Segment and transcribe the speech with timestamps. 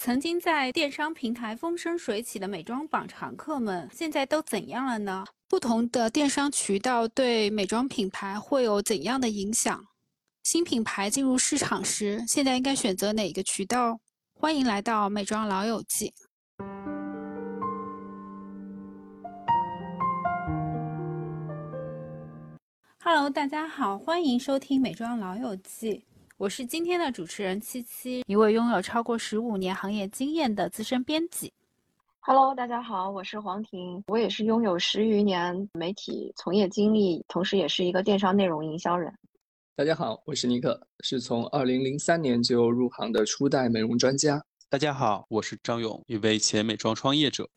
[0.00, 5.24] 曾经在电商平台风生水起的美妆榜常客们，现在都怎样了呢？
[5.48, 9.84] 不同的电商渠道对美妆品牌会有怎样的影响？
[10.44, 13.98] 新品牌进入市场时，现在应该选择哪个渠道？
[14.34, 16.14] 欢迎来到美妆老友记。
[23.02, 26.04] Hello，大家好，欢迎收听美妆老友记。
[26.38, 31.52] 我是今天的主持人七七，一位拥有超过十五年行业经验的资深编辑。
[32.20, 39.12] Hello，大家好，我是黄婷，我也是拥有十余年媒体从业经历，同时也是一个电商内容营销人。
[39.74, 44.40] 大家好，我是尼克，是从二零零三年就入行的初代美容专家。
[44.68, 47.50] 大家好，我是张勇，一位前美妆创业者。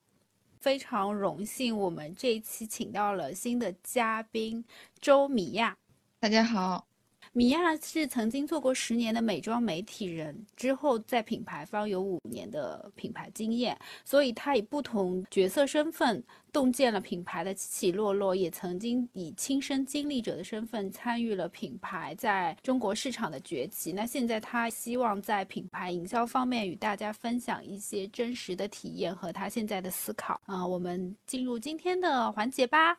[0.59, 4.66] 非常荣幸，我们这一期请到了新的嘉宾
[4.99, 5.77] 周米娅。
[6.20, 6.88] 大家好。
[7.34, 16.21] 米娅是曾经做过十年的美妆媒体人，之后在品牌方有五年的品牌经验，所以她以不同角色身份
[16.52, 23.93] 洞见了品牌的起起落落，也曾经以亲身经历者的身份参与了品牌在中国市场的崛起。
[23.93, 30.37] 那现在她希望在品牌营销方面与大家分享一些真实的体验和她现在的思考。
[30.48, 32.98] 啊，我们进入今天的环节吧。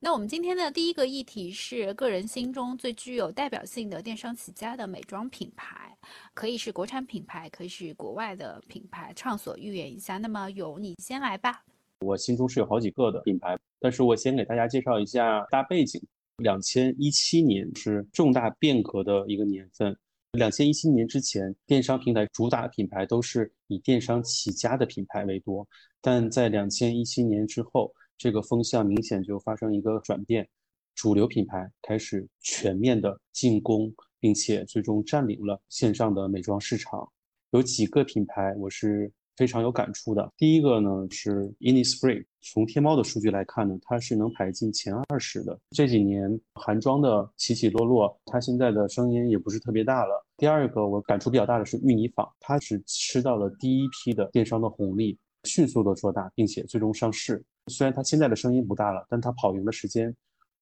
[0.00, 5.96] 那我们今天的第一个议题是个人心中最具有代表性的电商起家的美妆品牌，
[6.34, 10.18] 可以是国产品牌，可以是国外的品牌，畅所欲言一下。
[10.18, 11.64] 那么有你先来吧。
[12.00, 16.00] 我心中是有好几个的品牌，但是我先给大家介绍一下大背景。
[16.38, 19.96] 两千一七年是重大变革的一个年份。
[20.32, 25.66] 两千一七年之前，电商平台主打品牌都是以电商起家的品牌为多，
[26.00, 27.92] 但在两千一七年之后。
[28.22, 30.48] 这个风向明显就发生一个转变，
[30.94, 37.10] 主流品牌开始全面的进攻，并且最终占领了线上的美妆市场。
[37.50, 40.32] 有几个品牌我是非常有感触的。
[40.36, 45.58] 第一个呢是 Innisfree，从天猫的数据来看呢，它是能排进前二十的。
[45.72, 50.24] 这几年韩妆的起起落落，它现在的声音也不是特别大了。
[50.36, 57.42] 第二个我感触比较大的是御泥坊，它是吃到了第一批的电商的红利，迅速的做大，并且最终上市。
[57.68, 60.14] 虽然它现在的声音不大了，但它跑赢的时间，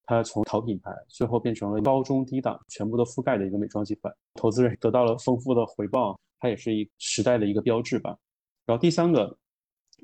[0.05, 8.17] 它从淘品牌最后变成了高中低档全部都覆盖的一个美妆集团，投资人得到了丰富的回报，它也是一时代的一个标志吧。
[8.67, 9.37] 然后第三个，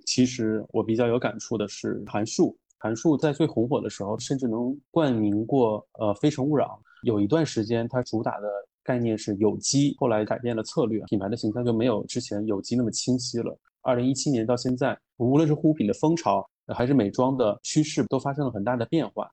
[0.06, 6.80] 其实我比较有感触的是韩束，韩束在最红火的时候，甚至能冠名过呃非诚勿扰。
[7.02, 8.48] 有一段时间它主打的
[8.82, 13.56] 概念是有机，后来改变了策略，品牌的形象就没有之前有机那么清晰了。
[13.86, 16.44] 二零一七年到现在，无论是护肤品的风潮。
[16.74, 19.30] 还是美妆的趋势都发生了很大的变化。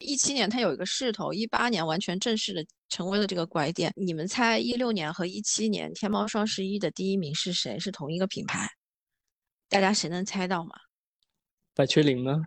[0.00, 3.90] 一七年它有一个势头，一八年完全正式的成为了这个拐点。
[3.96, 7.78] 你们猜一六年和一七年天猫双十一的第一名是谁？
[7.78, 8.68] 是同一个品牌？
[9.70, 10.72] 大家谁能猜到吗？
[11.74, 12.42] 百雀羚呢？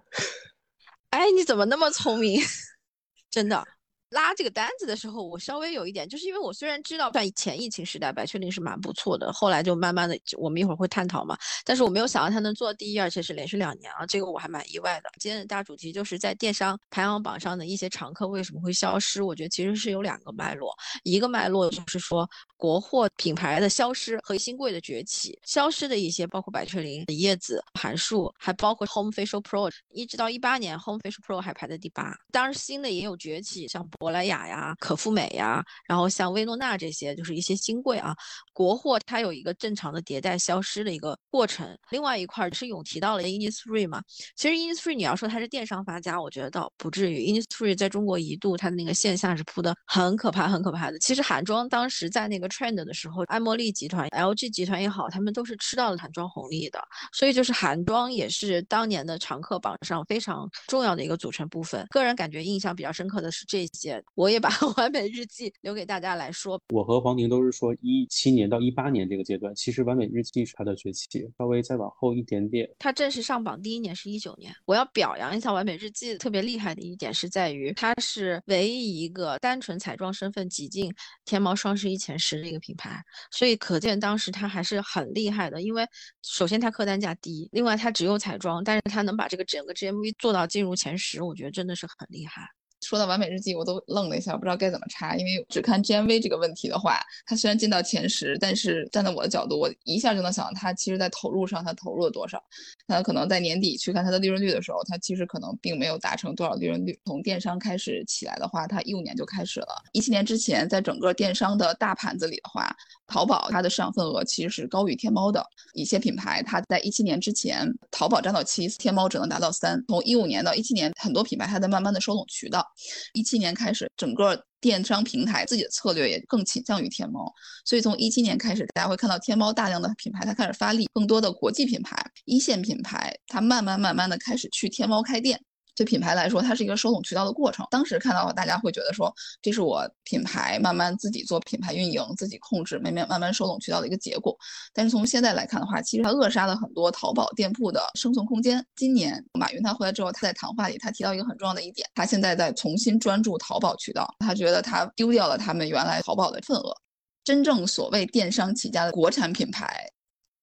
[1.10, 2.40] 哎，你怎么那么聪明？
[3.32, 3.66] 真的。
[4.10, 11.38] 拉这个单子的时候，我稍微有一点，就是因为我虽然知道在前疫情时代，百雀羚是蛮不错的，后来就慢慢的，我们一会儿会探讨嘛。
[11.66, 15.10] 但是我没有想到它能做第一，而且是连续两年啊，这个我还蛮意外的。
[15.20, 19.22] 今天的大主题就是在电商排行榜上的一些常客为什么会消失？
[19.22, 32.16] 我觉得其实是有两个脉络，一个脉络就是说国货品牌的消失和新贵的崛起，消失的一些包括百雀羚、叶子、韩束，还包括 Home Facial Pro，一直到一八年 Home Facial Pro 还排在第八。
[32.32, 34.07] 当然新的也有崛起，像博。
[34.08, 38.16] 珀莱雅呀，可复美呀，然后像薇诺娜这些，就是一些新贵啊。
[38.54, 41.78] 国货它有一个正常的迭代消失的一个过程。
[41.90, 44.02] 另外一块是勇提到了 Innisfree 嘛，
[44.36, 47.18] 其实 Innisfree 你要说它是电商发家，我觉得倒不至于。
[47.28, 50.98] Innisfree 在中国一度它的那个线下是铺的很可怕，很可怕的。
[51.00, 56.80] 其实韩妆当时在那个 trend 的时候，爱茉莉集团、LG 集团也好，他们都是吃到了韩妆红利的。
[57.12, 61.86] 所以就是韩妆也是当年的常客榜上非常重要的一个组成部分。
[61.90, 63.87] 个人感觉印象比较深刻的是这些。
[64.16, 66.60] 我也把 完美日记留给大家来说。
[66.74, 72.70] 我和黄婷都是说一七年到一八年这个阶段，其实完美日记是它的崛起，稍微再往后一点点。
[72.80, 74.54] 它正式上榜第一年是一九年。
[74.66, 80.94] 我要表扬一下完美日记，特别厉害的一点是在于它是唯一一个单纯彩妆身份挤进
[81.26, 83.02] 天猫双十一前十的一个品牌，
[83.32, 85.62] 所以可见当时它还是很厉害的。
[85.62, 85.86] 因为
[86.24, 92.42] 首先它客单价低，另外它只有彩妆，但是它能把这个整个 GMV 做到进入前十，我觉得真的是很厉害。
[92.88, 95.18] 说到完美日记，我都愣了一下，不知道该怎么插。
[95.18, 102.42] 因为只看 GMV 这个问题的话，它虽然进到前十，但是站在我的角度，我一下就能想到它其实在投入上它投入了多少。
[102.88, 106.98] 它可能在年底去看它的利润率的时候，它其实可能并没有达成多少利润率。
[107.04, 109.68] 从电商开始起来的话，它一五年就开始了。
[109.92, 112.74] 一七年之前，在整个电商的大盘子里的话，
[113.06, 115.46] 淘宝它的市场份额其实是高于天猫的。
[115.74, 119.84] 一些品牌它在一七年之前，淘宝占到七，天猫只能达到三。
[119.90, 122.66] 从一五年到一七年，很多品牌它在慢慢的收拢渠道。
[123.14, 127.32] 一七年开始，整个电商平台自己的策略也更倾向于天猫，
[127.66, 131.96] 所以从一七年开始，大家会看到天猫大量的品牌它开始发力，更多的国际品牌、
[132.26, 135.40] 一线品牌它慢慢慢慢的开始去天猫开店。
[135.78, 137.64] 对品牌来说，它是一个收拢渠道的过程。
[137.70, 139.14] 当时看到大家会觉得说，
[139.44, 144.36] 这是我品牌慢慢自己做品牌运营、自己控制、慢慢慢慢收拢渠道的一个结果。
[144.74, 148.66] 但是从现在来看的话，其实它扼杀了很多淘宝店铺的生存空间。
[148.76, 156.76] 今年马云他回来之后，他在谈话里他提到一个很重要的一点，他现在在重新专注淘宝渠道，他觉得他丢掉了他们原来淘宝的份额。
[157.24, 159.88] 真正所谓电商起家的国产品牌。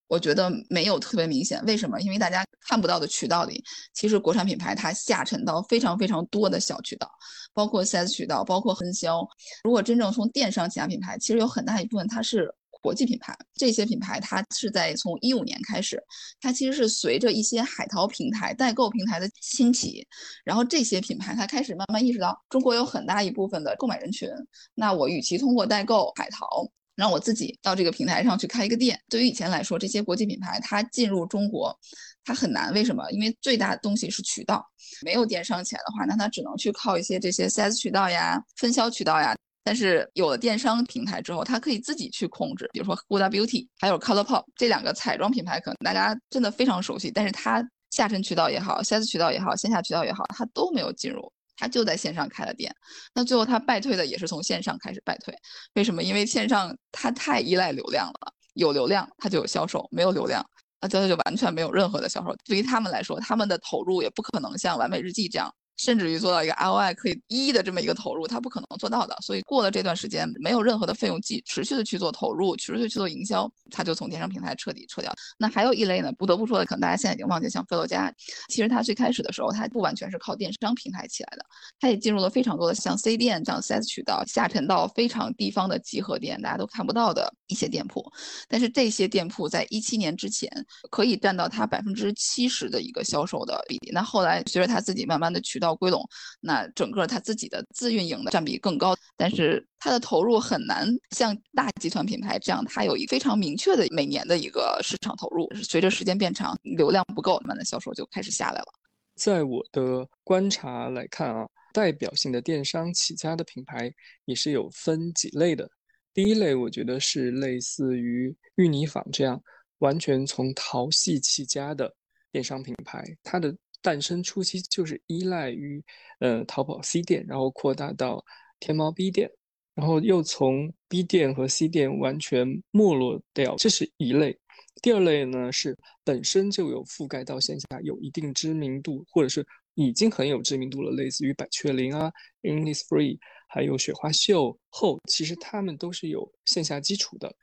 [0.06, 2.00] 我觉得没有特别明显，为什么？
[2.00, 3.62] 因为大家看不到的渠道里，
[3.94, 7.10] 其实国产品牌它下沉到非常非常多的小渠道，
[7.54, 9.26] 包括 4S 渠道，包括分销。
[9.64, 13.34] 如果真正从电商起家品牌，其实有很大一部分它是国际品牌。
[13.54, 16.00] 这些品牌它是在从一五年开始，
[16.38, 20.06] 它其实是随着一些海淘平台、代购平台的兴起，
[20.44, 24.28] 然后这些品牌它开始慢慢意识到，中国有很大一部分的购买人群，
[24.74, 26.70] 那我与其通过代购、海淘。
[26.96, 29.00] 让我自己到这个平台上去开一个店。
[29.08, 31.76] 对于以前来说，这些国际品牌它进入中国，
[32.24, 32.72] 它很难。
[32.72, 33.10] 为什么？
[33.10, 34.64] 因为最大的东西是渠道，
[35.02, 39.34] 没有电商起来的话，那它只能去靠一些这些 4S 渠道呀、分销渠道呀。
[39.66, 42.68] 但是有了电商平台之后，它可以自己去控制。
[42.72, 51.32] 比如说 Huda Beauty，还有 ColourPop 这两个彩妆品牌，可能大家真的非常熟悉，但是它下沉渠道也好，4S 渠道也好，线下渠道也好，它都没有进入。
[51.56, 52.74] 他就在线上开了店，
[53.14, 55.34] 那最后他败退的也是从线上开始败退。
[55.74, 56.02] 为什么？
[56.02, 60.44] 因为线上他太依赖流量了，有流量他就有销售，没有流量，
[60.80, 62.34] 那他就完全没有任何的销售。
[62.44, 65.54] 对于他们来说，他们的投入也不可能像完美日记这样。
[65.76, 69.16] 甚至于做到一个 ROI 可以一的这么一个投入，它不可能做到的。
[69.22, 75.12] 所以过了这段时间，没有任何的费用继持续的去做投入，持续去做营销，它就从电商平台彻底撤掉。
[75.36, 78.12] 那还有一类呢，不得不说的，可能大家现在已经忘记，像飞乐家，
[78.48, 81.44] 其实它最开始的时候，它不完全是靠电商平台起来的，
[81.80, 88.04] 它也进入了非常多的像 C 店这样 4S 渠道，下沉到非常地方的集合店，大家都看不到的一些店铺。
[88.48, 90.48] 但是这些店铺在一七年之前，
[90.90, 93.90] 可以占到它百分之七十的一个销售的比例。
[93.92, 95.63] 那后来随着它自己慢慢的渠道。
[95.64, 96.06] 到归拢，
[96.40, 105.50] 那整个他自己的自运营的占比更高，但是他的投入很难像大集团品牌这样，它有一非常明确的每年的一个市场投入。
[105.62, 108.66] 随着时间变长，流量不够，慢慢销售就开始下来了。
[109.14, 113.90] 在我的观察来看啊，代表性的电商起家的品牌
[114.26, 115.68] 也是有分几类的。
[116.12, 119.40] 第一类，我觉得是类似于御泥坊这样
[119.78, 121.92] 完全从淘系起家的
[122.30, 123.56] 电商品牌，它的。
[123.84, 125.84] 诞生初期就是依赖于，
[126.20, 128.24] 呃，淘宝 C 店，然后扩大到
[128.58, 129.30] 天猫 B 店，
[129.74, 134.38] 然后又从 B 店和 C 店完全没落掉，这是一类。
[134.80, 142.10] 第二类呢是本身就有覆盖到线下，有一定知名度，或者是已经很有知名度了，类似于百雀羚啊、
[142.40, 147.36] Innisfree，还有雪花秀后，其实他们都是有线下基础的。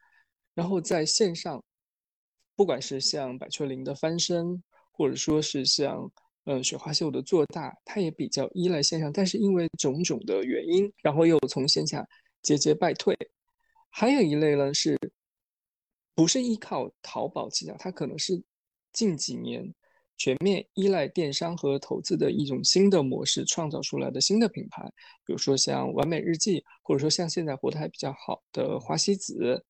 [0.55, 1.63] 然后在线上，
[2.55, 4.61] 不管是像百雀羚的翻身，
[4.91, 6.11] 或者说是像
[6.45, 12.03] 呃，雪花秀的做大，它也比较依赖线上，但是因为种种的原因，然后又从线下
[12.41, 13.15] 节节败退。
[13.91, 14.97] 还有一类呢，是
[16.15, 17.75] 不是依靠淘宝起家？
[17.77, 18.41] 它可能是
[18.91, 19.71] 近几年
[20.17, 24.83] 全面依赖电商和投资的一种新的模式创造出来的新的品牌，
[25.23, 29.63] 比如说像完美日记，或者说像现在活得还比较好的花西子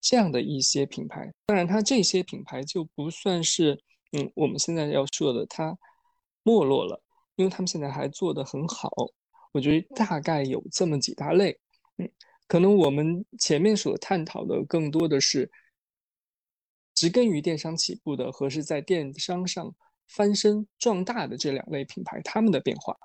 [0.00, 1.32] 这样的一些品牌。
[1.46, 3.76] 当然，它这些品牌就不算是
[4.12, 5.76] 嗯我们现在要说的它。
[6.42, 7.02] 没落了，
[7.36, 8.90] 因为他们现在还做得很好。
[9.52, 11.58] 我觉得大概有这么几大类，
[11.98, 12.10] 嗯，
[12.46, 15.50] 可能我们前面所探讨的更多的是
[16.94, 19.74] 植根于电商起步的和是在电商上
[20.08, 22.96] 翻身壮大的这两类品牌，他们的变化。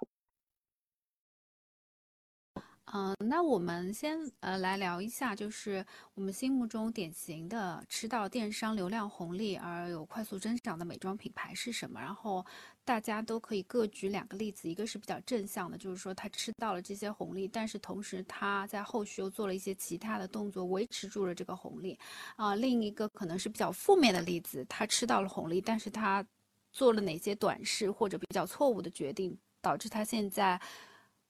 [2.94, 12.00] 嗯，那我们先呃来聊一下，就是我们心目中典型的吃到电商流量红利而有快速增长的美妆品牌是什么？
[12.00, 12.46] 然后
[12.86, 22.00] 大家都可以各举两个例子，一个是比较正向的，就是说他吃到了这些红利，但是同时他在后续又做了一些其他的动作，维持住了这个红利。
[22.38, 26.26] 啊，另一个可能是比较负面的例子，他吃到了红利，但是他
[26.72, 30.58] 做了哪些短视或者比较错误的决定，导致他现在。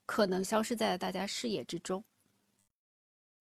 [0.08, 2.04] 可能消失在了大家视野之中？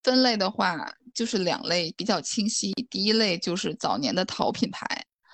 [0.03, 0.77] 分类的话，
[1.15, 2.73] 就是两类比较清晰。
[2.91, 4.87] 第一类就是早年的淘品牌，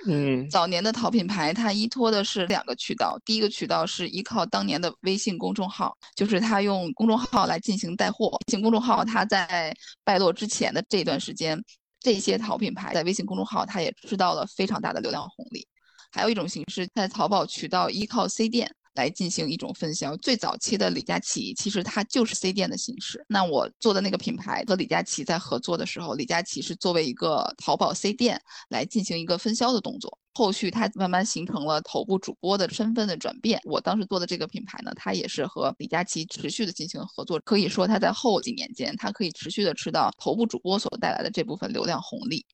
[0.07, 3.19] 嗯，早年的淘品牌，它依托的是两个渠道。
[3.25, 8.29] 第一个渠道是依靠当年的微信公众号，就是它用公众号来进行带货。
[8.29, 9.75] 微信公众号它在
[10.05, 11.63] 败落之前的这段时间，
[12.01, 15.67] 这些淘品牌在微信公众号它也吃到了非常大的流量红利。
[16.11, 18.75] 还有一种形式，在淘宝渠道依靠 C 店。
[18.95, 20.17] 来进行一种分销。
[20.19, 23.25] 最早期的李佳琦其实它就是 C 店的形式。
[23.29, 30.19] 那我做的那个品牌和李佳琦在合作的时候，李佳琦是作为一个淘宝 C 店来进行一个分销的动作。
[30.35, 33.61] 后续它慢慢形成了头部主播的身份的转变。
[33.65, 37.39] 我当时做的这个品牌呢，它也是和李佳琦持续的进行合作。
[37.45, 42.47] 可以说它在后几年间，它可以持续的吃到头部主播所带来的这部分流量红利。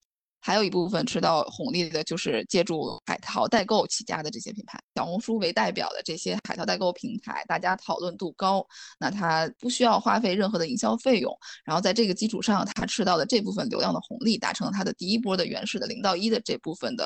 [0.49, 8.67] 还有一部分吃到红利的，就是借助海淘代购起家的这些品牌，小红书为代表的这些海淘代购平台，大家讨论度高，
[8.99, 11.31] 那它不需要花费任何的营销费用，
[11.67, 17.05] 然后在这个基础上，它吃到的这部分流量的红利，达成了它的第一波的原始的零到一的这部分的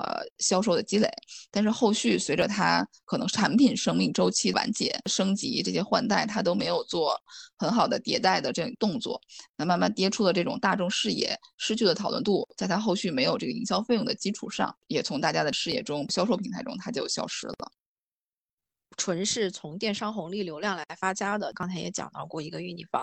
[0.00, 1.10] 呃销售的积累。
[1.50, 7.20] 但是后续随着它可能产品生命周期完结、升级这些换代，它都没有做
[7.58, 9.20] 很好的迭代的这种动作，
[9.56, 12.83] 那慢慢跌出了这种大众视野，失去了讨论度，在它。
[12.84, 17.72] 后续没有这个营销费用的基础上，也从大家的视野中、销售平台中，它就消失了。
[18.96, 23.02] 纯是从电商红利流量来发家的，刚才也讲到过一个玉泥坊，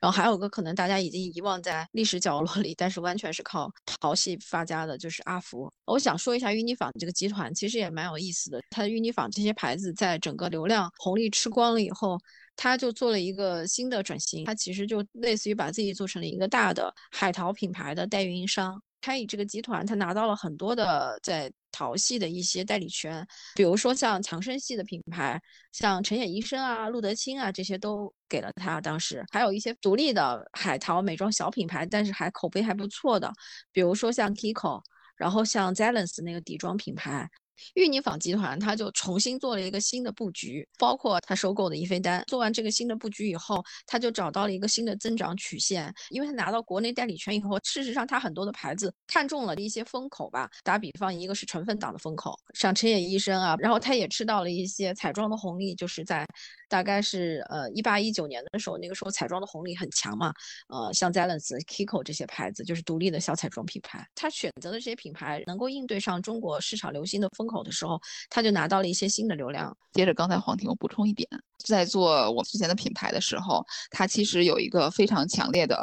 [0.00, 3.68] 然后还有个可能大家已经遗忘在历史角落里，但是完全是靠
[4.00, 5.68] 淘系发家的，就是阿福。
[5.86, 8.60] 我想说一下玉泥坊这个集团，其实也蛮有意思的。
[8.70, 12.18] 它的玉泥坊这些牌子，在整个流量红利吃光了以后。
[12.54, 18.80] 他就做了一个新的转型，他其实就类似于把自己做成了一个大的海淘品牌的代运营商。
[19.02, 25.38] 开以这个集团，他拿到了很多的在淘系的一些代理权，比如说像强生系的品牌，
[25.72, 28.80] 像陈野医生啊、露得清啊这些都给了他。
[28.80, 33.30] 当时还有一些独立的海淘美妆小品牌，但是还口碑还不错的，
[33.72, 34.80] 比如说像 Kiko，
[35.16, 37.28] 然后像 Zalens 那个底妆品牌。
[37.74, 42.22] 玉泥坊集团，它就重新做了一个新的布局，包括它收购的伊菲丹。
[42.26, 45.94] 做完这个新的布局以后，它就找到了一个新的增长曲线。
[46.10, 50.50] 因为它拿到国内代理权以后，事实上它很多的牌子看中了一些风口吧。
[50.64, 56.26] 打比方，一个是成分党的风口，像陈野医生啊，然后它也吃到了一些彩妆的红利，就是在
[56.68, 60.32] 大概是呃一八一九年的时候，那个时候彩妆的红利很强嘛。
[60.68, 67.51] 呃，像 Zalens、Kiko 这些牌子，就是独立的小彩妆品牌，它选择的这些品牌能够应对上中国市场流行的风。
[67.52, 69.76] 口的时候，他就拿到了一些新的流量。
[69.92, 71.28] 接着，刚才黄婷我补充一点，
[71.64, 75.76] 在做我之前的品牌的时候，它其实有一个非常强烈的。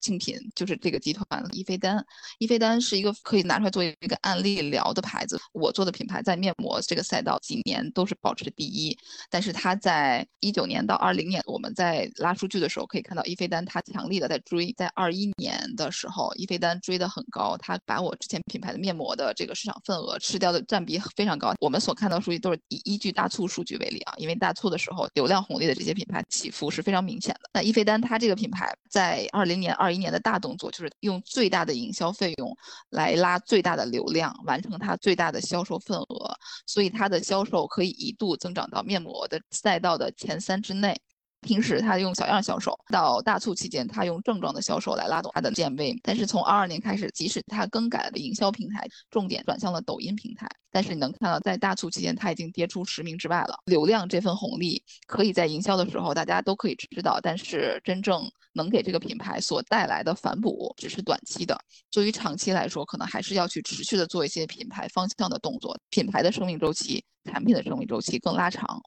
[0.00, 2.02] 竞品就是这个集团伊菲丹，
[2.38, 5.36] 伊菲丹是一个可以拿出来做一个案例聊的牌子。
[5.52, 8.96] 我做的品牌在面膜这个赛道几年都是保持第一，
[9.28, 21.52] 但是它在一九年到二零年，我们在拉数据的时候可以看到伊菲丹它强力的在追，在二一年的时候，伊菲丹追的很高，它把我之前品牌的面膜的这个市场份额吃掉的占比非常高。
[21.58, 27.48] 我们所看到数据都是以依据大促数据为例啊，因为大促的时候流量红利的这些品牌起伏是非常明显的。
[27.54, 29.68] 那伊菲丹它这个品牌在二零年。
[29.78, 32.56] 二一年的大动作就是用最大的营销费用
[32.90, 36.34] 来拉最大的流量，完成它最大的销售份额，
[36.66, 41.00] 所以它的销售可以一度增长到面膜的赛道的前三之内。
[41.40, 46.00] 平时他用小样销售，到大促期间他用正装的销售来拉动他的 GMV。
[46.02, 53.56] 但是从二二年开始，即使他更改了营销平台，重点转向了抖音平台，但是你能看到在大促期间他已经跌出十名之外了。
[53.66, 61.56] 流量这份红利可以在营销的时候大家都可以知道，但是真正能给这个品牌所带来的反哺只是短期的。
[61.90, 68.82] 作为长期来说，可能还是要去持续的做一些品牌方向的动作，品牌的生命周期、产品的生命周期更拉长。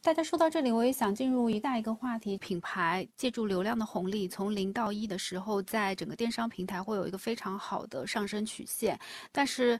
[0.00, 8.98] 大家说到这里，我也想进入一大一个话题：品牌借助流量的红利，从零到一的时候，在整个电商平台会有一个非常好的上升曲线，
[9.32, 9.78] 但是。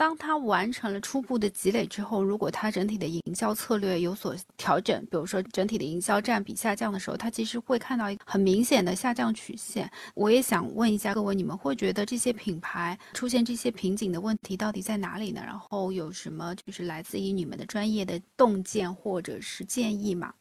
[0.00, 9.90] 当它完成了初步的积累之后，如果它整体的营销策略有所调整，比如说整体的营销占比下降的时候，它其实会看到一个很明显的下降曲线。
[10.14, 15.42] 我也想问一下各位，你们会觉得这些品牌出现这些瓶颈的问题到底在哪里呢？
[15.44, 20.32] 然后有什么就是来自于你们的专业的洞见或者是建议吗？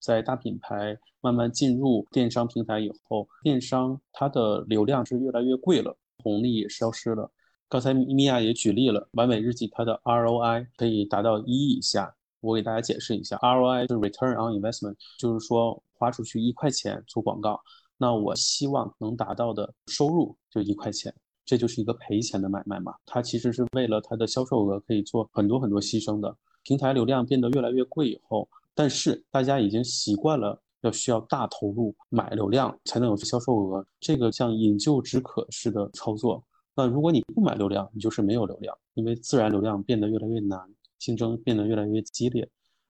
[0.00, 7.30] 在大品牌慢慢进入电商平台以后，电商它的流量是越来越贵了，红利也消失了。
[7.68, 12.14] 刚才米娅也举例了，完美日记它的 ROI 可以达到一亿以下。
[12.40, 17.60] 我给大家解释一下，ROI 是 Return on Investment，就是说花出去一块钱做广告，
[17.96, 21.12] 那我希望能达到的收入就一块钱，
[21.44, 22.94] 这就是一个赔钱的买卖嘛。
[23.04, 26.36] 它其实是为了它的销售额可以做很多很多牺牲的。
[26.62, 36.44] 平台流量变得越来越贵以后，但是大家已经习惯了要需要大投入买流量才能有销售额，这个像饮鸩止渴式的操作。
[36.76, 40.60] 那如果你不买流量，你就是没有流量，因为自然流量变得越来越难，
[40.98, 42.46] 竞争变得越来越激烈。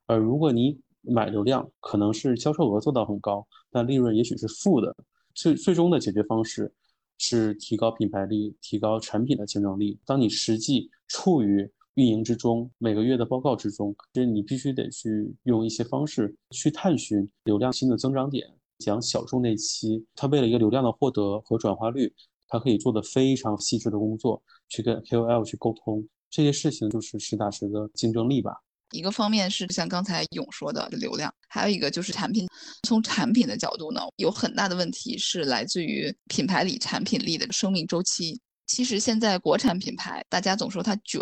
[0.06, 4.94] 而如果你买流量，可能是销售额做到很高，但利润也许是负的。
[5.34, 6.72] 最最终的解决方式
[7.18, 9.98] 是提高品牌力，提高产品的竞争力。
[10.04, 18.48] 当你实际处于运营之中，每个月的报告之中，就是你必须得去用一些方式去探寻流量新的增长点。
[18.78, 22.12] 讲小众那期，他为了一个流量的获得和转化率，
[22.48, 28.52] 他可以做的非常细致的工作，去跟 KOL 去沟通这些事情，就是实打实的竞争力吧。
[28.92, 32.46] 一个方面是像刚才勇说的流量，还有一个就是产品。
[32.84, 38.40] 从产品的角度呢，有很大的问题是来自于品牌里产品力的生命周期。
[38.66, 41.20] 其实现在国产品牌，大家总说它卷，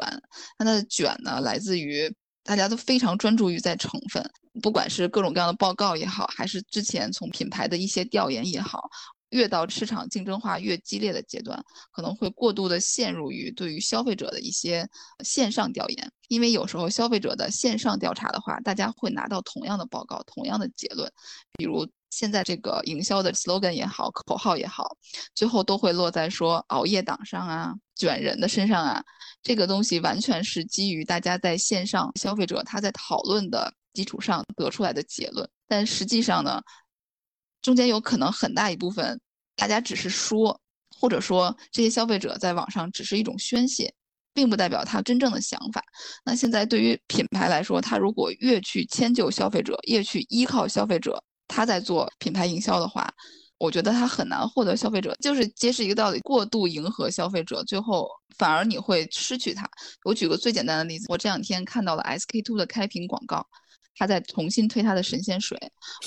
[0.59, 4.23] 它的卷呢来自于大家都非常专注于在成分，
[4.63, 8.91] 不管是各种各样的报告也好，还是之前从品牌的一些调研也好。
[9.35, 11.61] 越到市场竞争化越激烈的阶段，
[11.91, 14.89] 可能会过度的陷入于对于消费者的一些
[15.25, 21.11] 线上调研，因为有时候消费者的线上调查的话，大家会拿到同样的报告、同样的结论。
[21.59, 24.97] 比如现在这个营销的 slogan 也好，口号也好，
[25.35, 29.05] 最后都会落在说熬夜党上啊、卷人的身上啊。
[29.43, 36.63] 这个东西完全是基于大家在线上消费者他在讨论的基础上得出来的结论，但实际上呢，
[37.65, 39.19] 中间有可能很大一部分。
[39.57, 40.61] 大家只是说，
[41.01, 43.91] 或者说这些消费者在网上只是一种宣泄，
[44.35, 45.83] 并不代表他真正的想法。
[46.25, 53.09] 那现在对于品牌来说，他如果越去迁就消费者，越去依靠消费者，他在做品牌营销的话，
[53.57, 55.17] 我觉得他很难获得消费者。
[55.23, 59.67] 就是揭示一个道理：过度迎合消费者，最后反而你会失去他。
[60.05, 63.47] 我举个最简单的例子，我这两天看到了 SK two 的开屏广告。
[63.97, 65.59] 他在重新推他的神仙水，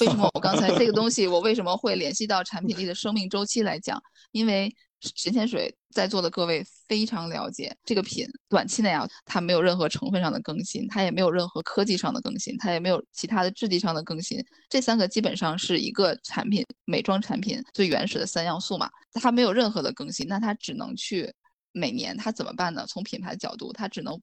[0.02, 4.02] 为什么我刚才这个东西我为什么会联系到产品力的生命周期来讲？
[4.32, 4.74] 因为
[5.16, 14.44] 神仙水在座的各位非常了解这个品，短期内啊，它没有任何成分上的更新，它也没有任何科技上的更新，它也没有其他的质地上的更新。
[14.70, 21.32] 这三个基本上是一个产品美妆产品最原始的三要素嘛，它没有任何的更新，那它只能去
[21.72, 22.86] 每年它怎么办呢？
[22.88, 24.20] 从品牌角度，它只能。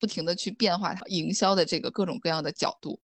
[0.00, 2.98] 不停的去变化它营销的这个各种各样的角度，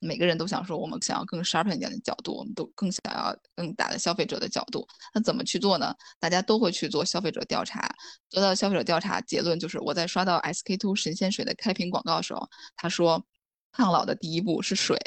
[0.00, 4.86] 每个人都想说我们想要更 sharp 一点的角度，我们都更想要更大的消费者的角度。
[5.14, 5.94] 那怎么去做呢？
[6.18, 7.88] 大家都会去做消费者调查，
[8.30, 13.24] 得到消费者调查结论就是我在刷到 SK two 神仙水的开屏广告的时候，他说
[13.72, 14.98] 抗老的第一步是水。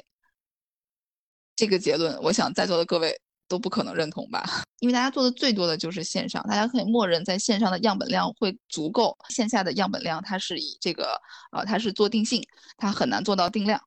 [1.55, 3.19] 这个结论，我想在座的各位。
[3.49, 4.63] 都不可能认同吧？
[4.79, 12.41] 因为大家做的最多的就是线上，大家可以默认在线上的样本量会足够，线下的样本量它是以这个呃，它是做定性，
[12.77, 13.79] 它很难做到定量，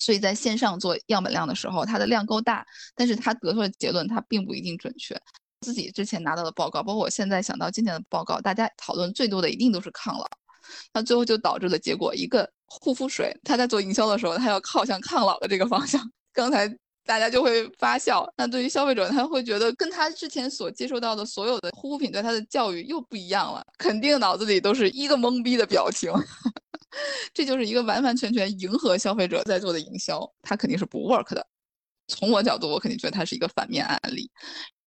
[0.00, 5.16] 所以在线上做样本量的时候，它的量够大，但是它得出的结论它并不一定准确。
[5.60, 10.26] 自己之前拿到的报告，包括我现在想到今年的报告，大家讨论最多的一定都是抗老，
[10.92, 16.00] 那最后就导致的结果，一个护肤水，它在做营销的时候，它要靠向抗老的这个方向。
[16.32, 16.68] 刚才。
[17.06, 18.30] 大家就会发笑。
[18.36, 26.12] 那对于消费者，他会觉得跟他之前所接受到的所有的护肤品对他的教育又不一样了，肯定脑子里都是一个懵逼的表情。
[27.32, 31.46] 这就是一个完完全全迎合消费者在做的营销，它肯定是不 work 的。
[32.08, 34.30] 从我角度，我肯定觉得它是一个反面案例。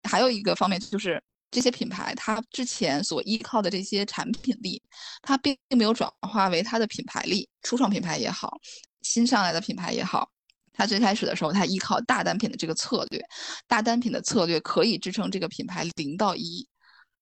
[0.09, 4.81] 还有一个方面就是这些品牌，它之前所依靠的这些产品力，
[5.21, 7.47] 它并没有转化为它的品牌力。
[7.61, 8.59] 初创品牌也好，
[9.01, 10.29] 新上来的品牌也好。
[10.73, 13.23] 它最开始的时候，它依靠大单品的这个策略，
[13.67, 16.67] 大单品的策略可以支撑这个品牌零到一，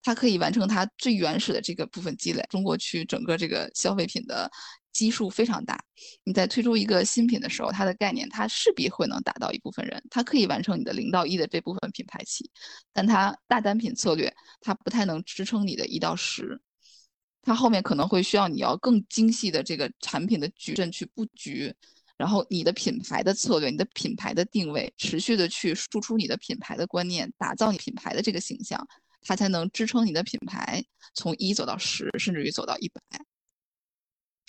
[0.03, 2.43] 它可以完成它最原始的这个部分积累。
[2.49, 4.49] 中国区整个这个消费品的
[4.91, 5.79] 基数非常大，
[6.23, 12.49] 你在推出一个新品的时候，它的概念它势必会能打到一部分人，它可以完成你的零到一的这部分品牌期，
[12.91, 16.59] 但它大单品策略它不太能支撑你的一到十，
[17.41, 21.73] 它后面可能会需要你要更精细的这个产品的矩阵去布局。
[22.17, 28.87] 然后你的品牌的策略，你的品牌的定位，持续的去输出你的品牌的观念，打造你品牌的这个形象，
[29.21, 33.01] 它才能支撑你的品牌从一走到十，甚至于走到一百。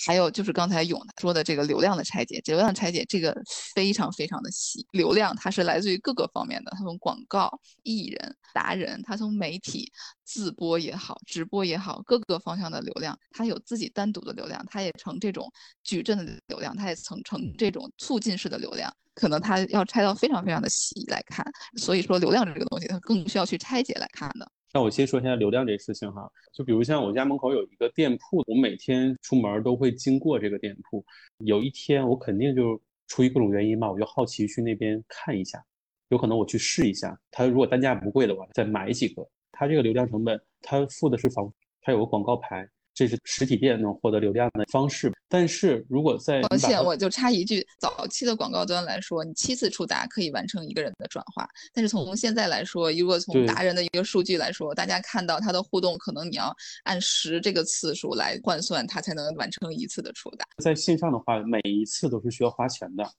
[0.04, 3.32] 还有就是刚才勇说的这个流量的拆解，流量拆解这个
[3.72, 4.84] 非常非常的细。
[4.90, 7.48] 流量它是来自于各个方面的，它从广告、
[7.84, 9.92] 艺人、达人，它从媒体、
[10.24, 15.48] 自播也好、直播也好，各个方向的流量，它有自己单独的流量，它也成这种
[15.84, 21.46] 矩阵的流量，它也成成这种促进式的流量，可能它要拆到非常非常的细来看。
[21.76, 24.50] 所以说流量这个东西，它更需要去拆解来看的。
[24.74, 31.04] 那我先说一下流量这事情哈，就比如像我家门口有一个店铺，我每天出门都会经过这个店铺。
[31.44, 35.62] 有一天我肯定就出于各种原因嘛，我就好奇去那边看一下，
[36.08, 37.18] 有可能我去试一下。
[37.30, 39.28] 他如果单价不贵的话，再买几个。
[39.52, 42.66] 他这个流量成本，他付的是房，他有个广告牌。
[42.94, 60.44] 这是实体店能获得流量的方式，但是如果在抱歉，我就插一句，早期的广告端来说，你七次触达可以完成一个人的转化，但是从现在来说，如果从达人的一个数据来说，大家看到他的互动，可能你要按十这个次数来换算，他才能完成一次的触达。
[60.62, 63.10] 在线上的话，每一次都是需要花钱的。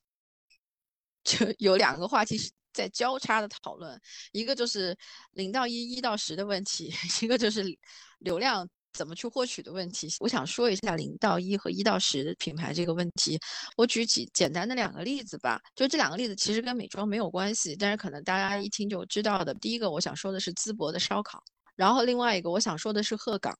[1.24, 4.00] 就有两个话题是在交叉的讨论，
[4.34, 4.96] 一个就是
[5.32, 7.66] 零到一、一到十的问题， 一个就是
[8.20, 8.70] 流量。
[8.94, 13.40] 怎么去获取的问题，我想说一下零到一和一到十品牌这个问题。
[13.76, 19.54] 我举几简单的两个例子吧，就这两个例子其实跟美妆没有关系，但是可能大家一听就知道的。
[19.56, 21.44] 第一个我想说的是淄博的烧烤，
[21.76, 23.58] 然后另外一个我想说的是鹤岗。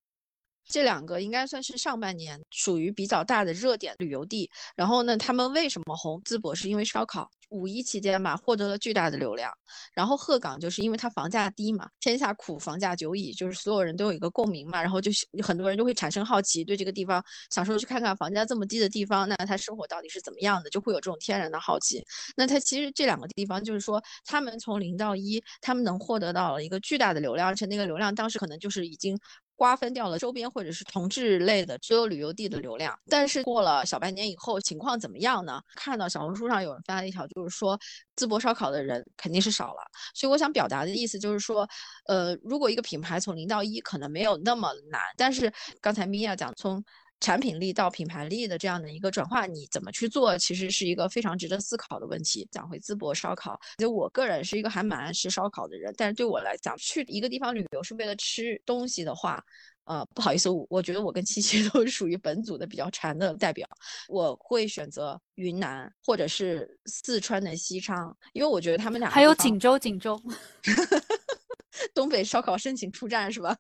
[0.68, 4.50] 这两个应该算是上半年属于比较大的热点旅游地。
[4.76, 6.22] 然后呢，他们为什么红？
[6.24, 9.52] 淄博是因为烧烤，五一期间嘛，获得了巨大的流量。
[9.94, 14.82] 然后鹤岗就是因为它房价低嘛，天下苦房价久矣，就是所有人都有一个共鸣嘛。
[14.82, 15.12] 然后就
[15.44, 22.04] 很多人就会产生好奇，对这个地方想说去看看房价这么低的地方，那它生活到底是怎么样的，就会有这种天然的好奇。
[22.38, 29.20] 那它其实这两个地方就是说，他们从零到一，他们能获得到了一个巨大的流量，而且那个流量当时可能就是已经。
[29.64, 35.62] 瓜分掉了周边或者是同质类的所有旅游地的流量，但是过了小半年以后，情况怎么样呢？
[35.76, 37.80] 看到小红书上有人发了一条，就是说
[38.18, 39.80] 淄博烧烤的人肯定是少了。
[40.14, 41.66] 所以我想表达的意思就是说，
[42.08, 45.50] 呃，如果一个品牌从零到一可能没有那么难，但是
[45.80, 46.84] 刚才米娅讲从。
[47.24, 52.46] 产品力到品牌力的这样的一个转化，你怎么去做，其实是一个非常值得思考的问题。
[52.52, 59.42] 讲回淄博烧烤，就我个人是一个还蛮爱吃烧烤的人，但是对我来讲，去一个地方旅游是为了吃东西的话，
[59.86, 63.66] 呃，不好意思，我觉得我跟七七 都是属于本组的比较馋的代表，
[64.10, 70.22] 我会选择云南或者是四川的西昌，因为我觉得他们俩还有锦州，锦州，
[71.96, 73.58] 东北烧烤申请出战是吧？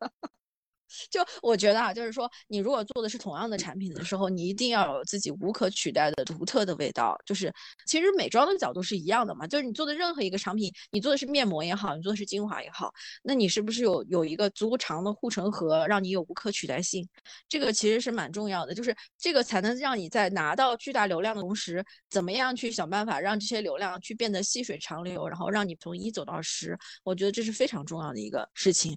[1.09, 7.17] 就我觉得啊，就是说，你如果做的是同样的产品的时候，你一定要有自己无可取代的独特的味道。
[7.25, 7.51] 就是
[7.87, 12.93] 其实美妆的角度是一样的嘛，就是你做的任何一个产品，你做的是面膜也好，你做的是精华也好，
[13.23, 17.07] 那你是不是有有一个足够长的护城河，让你有无可取代性？
[17.49, 26.77] 这个其实是蛮重要的，就是这个才能让你在拿到巨大流量的同时，怎么样去想办法让这些流量去变得细水长流，然后让你从一走到十。
[27.03, 28.95] 我觉得这是非常重要的一个事情。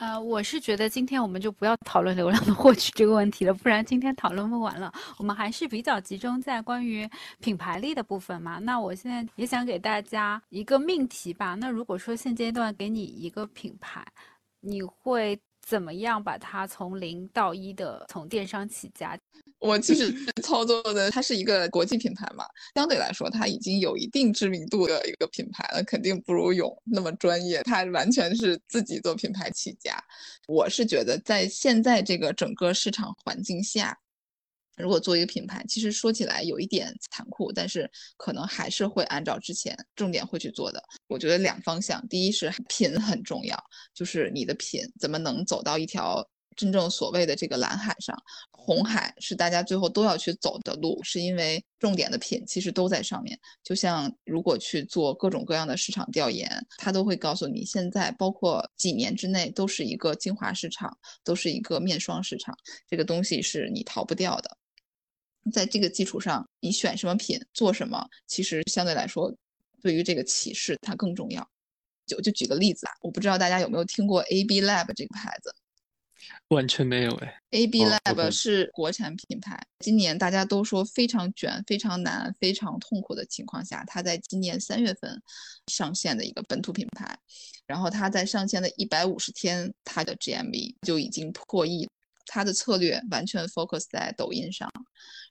[0.00, 4.90] 呃，我是觉得今天我们就不要讨论流量的获取这个问题了，不然今天讨论不完了。
[5.18, 7.06] 我们还是比较集中在关于
[7.38, 8.58] 品牌力的部分嘛。
[8.60, 11.54] 那我现在也想给大家一个命题吧。
[11.54, 14.02] 那如果说现阶段给你一个品牌，
[14.60, 15.38] 你会？
[15.70, 19.16] 怎么样把它从零到一的从电商起家？
[19.60, 27.62] 我其实操作的它是一个国际品牌嘛，相对来说它已经有一定知名度的一个品牌了，肯定不如勇那么专业。
[27.62, 29.96] 它完全是自己做品牌起家。
[30.48, 33.96] 我是觉得在现在这个整个市场环境下。
[34.80, 40.82] 如果做一个品牌，其实说起来有一点残酷，但是可能还是会按照之前重点会去做的。
[41.08, 43.56] 我觉得两方向，第一是品很重要，
[43.94, 48.16] 就是你的品怎么能走到一条真正所谓的这个蓝海上，
[48.50, 53.38] 红海是大家最后都要去走的路，是因为重点的品其实都在上面。
[53.64, 62.54] 就像如果去做各种各样的市场调研，他都会告诉你，现在包括几年之内都是一个精华市场，都是一个面霜市场，
[62.88, 64.56] 这个东西是你逃不掉的。
[65.52, 69.34] 在这个基础上，你选什么品做什么，其实相对来说，
[69.82, 71.48] 对于这个启示它更重要。
[72.06, 75.54] 就就举个例子啊，我不知道大家有没有听过 AB Lab 这个牌子，
[76.48, 77.40] 完全没有哎。
[77.50, 85.22] AB Lab 是国产品牌，今年大家都说非常卷、非常难、非常痛苦的情况下，它在今年三月份
[85.68, 87.16] 上线的一个本土品牌，
[87.64, 91.88] 然后它在上线的一百五十天，它的 GMV 就已经破亿。
[92.32, 94.70] 它的策略完全 focus 在抖音上，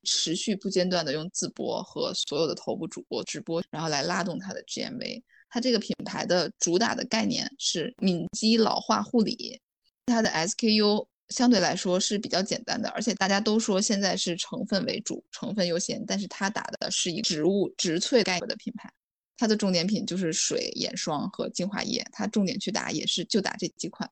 [0.03, 5.23] 持续不间断的用自播和所有的头部主播直播，然后来拉动它的 GMV。
[5.49, 9.61] 它这个品牌的主打的概念是敏肌老化护理，
[10.07, 18.91] 它的 SKU 相对来说是比较简单的，而且大家都说现在是成分为主，成分优先，但是它打的是一植物植萃概念的品牌，
[19.37, 24.11] 它的重点品就是水、眼霜和精华液，它重点去打也是就打这几款。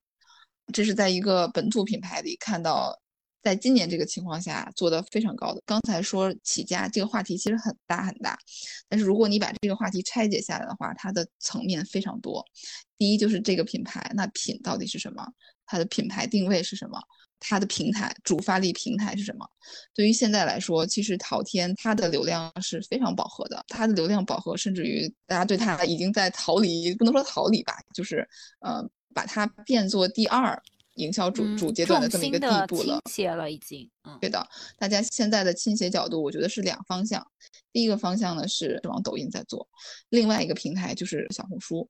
[0.74, 2.98] 这是在一个本土品牌里看到，
[3.42, 5.62] 在今年这个情况下做的非常高的。
[5.66, 8.38] 刚才说起家这个话题其实很大很大，
[8.90, 12.44] 但是如果你把这个话题拆解下来的话，它的层面非常多。
[12.98, 15.26] 第一就是这个品牌，那品到底是什么？
[15.66, 17.00] 它的品牌定位是什么？
[17.40, 19.48] 它的平台主发力平台是什么？
[19.94, 28.28] 对于现在来说，其实淘天它的流量是非常饱和的，它的流量饱和，甚至于大家对它已经在逃离，不能说逃离吧，就是
[28.62, 28.84] 呃，
[29.18, 30.62] 把它变作第二
[30.94, 33.02] 营销主主阶段的这么一个地步了。
[33.06, 33.90] 倾斜了，已经。
[34.04, 37.26] 嗯，对的，大家现在的倾斜角度，我觉得是两方向。
[37.74, 39.68] 第一个方向呢是往抖音在做，
[40.10, 41.90] 另外一个平台就是小红书。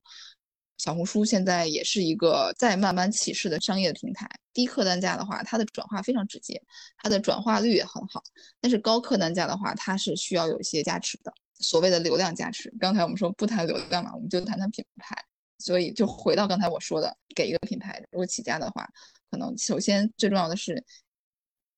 [0.78, 4.26] 小红书现在也是一个在慢慢起势的商业平台。
[4.54, 6.62] 低客单价的话，它的转化非常直接，
[6.96, 8.22] 它的转化率也很好。
[8.60, 12.72] 但是高客单价的话，它是需要有一些加持的，所谓的流量加持。
[12.80, 15.16] 刚才我们说不谈流量嘛，我们就谈谈品牌。
[15.58, 18.88] 所以就回到刚才我说的，给一个品牌如果起家的话，
[19.30, 20.82] 可能首先最重要的是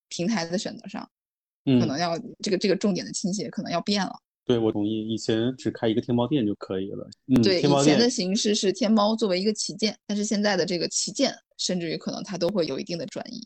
[0.09, 1.09] 平台的选择上，
[1.65, 4.13] 可能要这个这个重点的倾斜可能要变了。
[4.45, 5.09] 对，我同意。
[5.09, 7.09] 以前只开一个天猫店就可以了。
[7.29, 13.41] 嗯，对，以前的形式是天猫作为一个旗舰，但是现在的这个旗舰，甚至于可能它都会有一定的转移。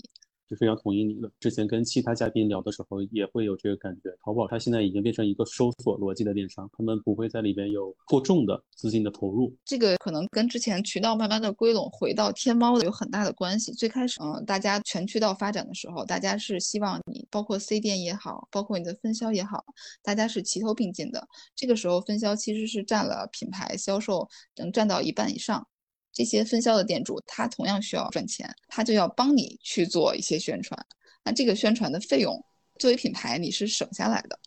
[0.48, 1.30] 就非常同意你的。
[1.40, 4.10] 之前跟其他嘉宾聊的时候，也会有这个感觉。
[4.24, 9.54] 淘宝它现在已经变成一个搜索逻辑的电商，他们不会在里边有过重的资金的投入。
[9.64, 13.72] 这个可能跟之前渠道慢慢的归拢回到天猫的有很大的关系。
[13.72, 19.64] 最开始，嗯，大家全渠道发展的时候，大家是希望你包括 C 店也好，包括你的分销也好，
[20.02, 21.26] 大家是齐头并进的。
[21.54, 25.66] 这个时候，分销其实是占了品牌销售能占到一半以上。
[26.14, 30.78] 这些分销的店主，他同样需要赚钱，他就要帮你去做一些宣传。
[31.24, 32.42] 那这个宣传的费用，
[32.78, 34.38] 作为品牌你是省下来的。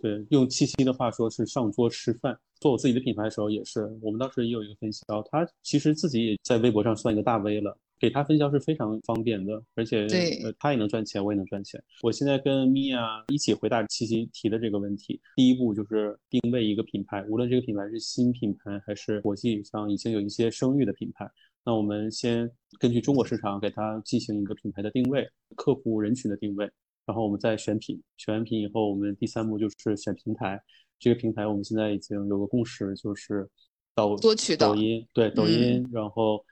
[0.00, 2.36] 对，用七七的话说是上桌吃饭。
[2.58, 7.76] 做我自己的品牌的时候也是，我们当时也有一个分销，他其实自己也在微博上算一个大 V 了。
[7.98, 10.06] 给他分销是非常方便的，而且
[10.44, 11.82] 呃他也能赚钱，我也能赚钱。
[12.02, 15.18] 我现在跟米娅一起回答七七提的这个问题。
[15.34, 21.26] 第一步就是定位一个品牌，无论这个品牌是新品牌还是国际上已经有一些声誉的品牌，
[21.64, 26.70] 那我们先根据中国市场给它进行一个品牌的定位、客户人群的定位，
[27.06, 27.98] 然后我们再选品。
[28.18, 30.60] 选完品以后，我们第三步就是选平台。
[30.98, 33.48] 这个平台我们现在已经有个共识，就是
[33.94, 36.44] 抖多渠道，抖音对抖音，然后。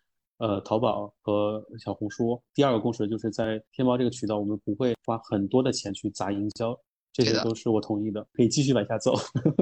[0.44, 6.78] 呃，淘宝和小红书，第二个共识就是在天猫这个渠道，我们不会花很多的钱去砸营销，
[7.14, 9.14] 这些都是我同意的，可以继续往下走。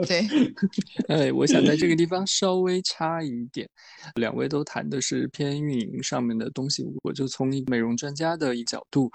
[0.05, 0.27] 对，
[1.07, 3.69] 哎，我想在这个地方稍微插一点，
[4.17, 9.09] 两位都谈的是偏运营上面的东西，我就从一个美容专家的一角度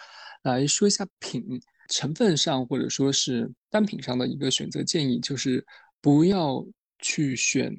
[0.43, 1.43] 来说一下品
[1.89, 5.65] 成分上或者说是单品上的一个选择建议，就是
[6.01, 6.65] 不要
[6.99, 7.75] 去选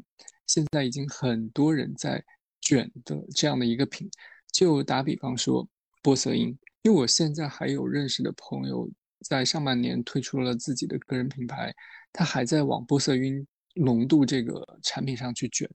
[0.46, 2.22] 现在已经很多人在。
[2.68, 4.06] 卷的这样的一个品，
[4.52, 5.66] 就打比方说
[6.02, 6.48] 玻色因，
[6.82, 8.86] 因为我现在还有认识的朋友
[9.26, 11.74] 在上半年推出了自己的个人品牌，
[12.12, 15.66] 他还在往玻色因浓度这个产品上去卷，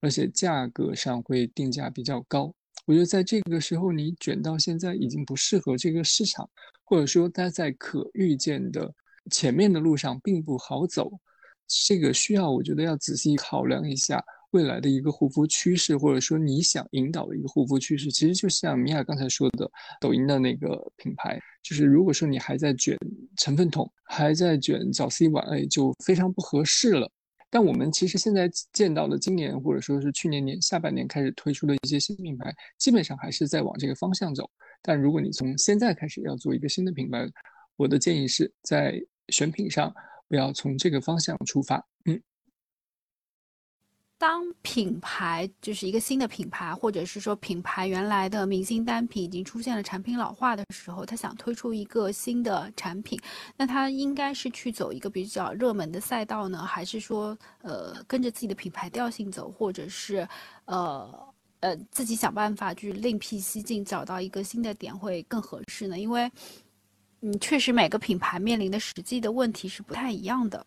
[0.00, 2.50] 而且价格上会定价比较高。
[2.86, 6.48] 我觉得在这个时候你卷到现在已经不适合这个市场，
[6.82, 8.90] 或者说它在可预见的
[9.30, 11.12] 前面的路上并不好走，
[11.86, 14.24] 这个需要我觉得要仔细考量一下。
[14.52, 22.96] 未来的一个护肤趋势，或者说你想引导的一个护肤趋势，其实就像米娅刚才说的，抖音的那个品牌，就是如果说你还在卷
[23.36, 27.10] 成分桶，还在卷早 C 晚 A，就非常不合适了。
[27.50, 34.48] 但我们其实现在见到的今年或者说是去年年下半年开始推出的一些新品牌，基本上还是在往这个方向走。
[34.80, 37.26] 但如果你从现在开始要做一个新的品牌，
[37.76, 39.92] 我的建议是在选品上
[40.28, 42.20] 不要从这个方向出发，嗯。
[44.22, 53.18] 当品牌就是一个新的品牌，或者是说品牌原来的明星单品已经出现了产品老化的时候，他想推出一个新的产品，
[53.56, 60.28] 那他应该是去走一个比较热门的赛道呢，还是说呃跟着自己的品牌调性走，或者是
[60.66, 65.98] 呃呃自己想办法去另辟蹊径，找到一个新的点会更合适呢？
[65.98, 66.30] 因为
[67.22, 70.64] 嗯，确实每个品牌面临的实际的问题是不太一样的。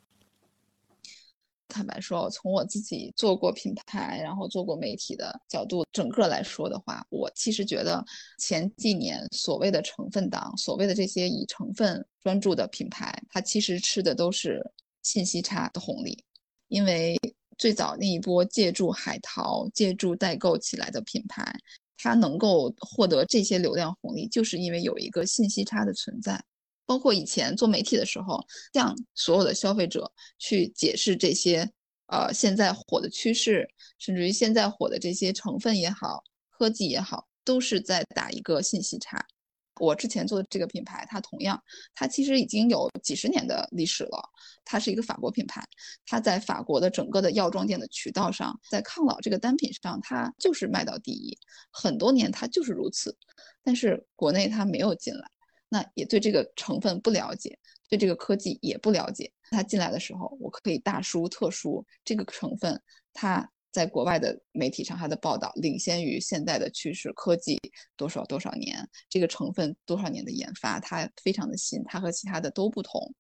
[1.76, 8.02] 坦白说，从我自己做过品牌，然后做过媒体的角度，整个来说的话，我其实觉得
[8.40, 14.66] 前几年所谓的成分党，所谓的这些以成分专注的品牌，它其实吃的都是
[15.04, 16.18] 信息差的红利。
[16.70, 17.20] 因为
[17.58, 21.54] 最早那一波借助海淘、借助代购起来的品牌，
[21.98, 26.42] 它能够获得这些流量红利，就是因为有一个信息差的存在。
[26.86, 31.70] 包括以前做媒体的时候，向所有的消费者去解释这些，
[32.08, 33.68] 呃，现在火的趋势，
[33.98, 39.26] 甚至于现在火的这些成分也好，科技也好，都是在打一个信息差。
[39.82, 41.62] 我之前做的这个品牌，它同样，
[41.94, 44.30] 它其实已经有几十年的历史了。
[44.64, 45.62] 它是一个法国品牌，
[46.06, 51.38] 它在法国的整个的药妆店的渠道上，在抗老这个单品上，它就是卖到第一，
[51.72, 53.18] 很多年它就是如此。
[53.66, 55.30] 但是国内它没有进来，
[55.76, 57.60] 那也对这个成分不了解，
[57.90, 59.30] 对这个科技也不了解。
[59.52, 63.52] 他进来的时候，我可以大书特书这个成分，它。
[63.76, 67.60] 在国外的媒体上，它的报道领先于现在的趋势，科技
[67.98, 73.14] 多少多少年，这个成分多少年的研发，它非常的新，它和其他的都不同，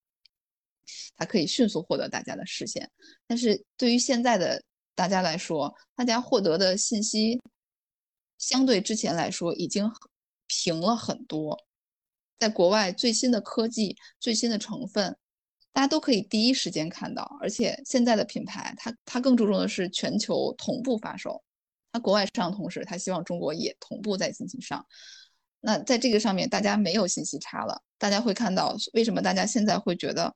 [1.17, 2.89] 它可以迅速获得大家的视线。
[3.27, 4.63] 但是对于现在的
[4.95, 7.37] 大家来说，大家获得的信息
[8.37, 9.91] 相对之前来说已经
[10.47, 11.61] 平了很多，
[12.39, 15.15] 在国外最新的科技、最新的成分。
[15.73, 21.43] 大家都可以第一时间看到，而且现在的品牌，它它更注重的是全球同步发售，
[21.91, 24.85] 它国外上同时，它希望中国也同步在进行上。
[25.59, 27.81] 那在这个上面，大家没有信息差了。
[27.97, 30.33] 大家会看到，为什么大家现在会觉得，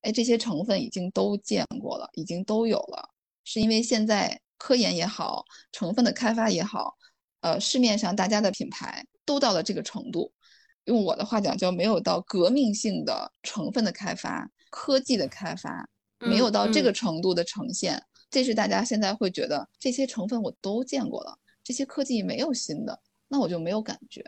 [0.00, 3.10] 哎，这些成分已经都见过了，已经都有了，
[3.44, 6.96] 是因为现在科研也好，成分的开发也好，
[7.42, 10.32] 呃，市面上大家的品牌都到了这个程度。
[10.84, 14.50] 用我的话讲，叫没有到革命性的成分的开发。
[14.70, 15.88] 科技的开发
[16.20, 24.24] 没有到这个程度的呈现，这是大家现在会觉得这些成分我都见过了，这些科技没有新的，那我就没有感觉。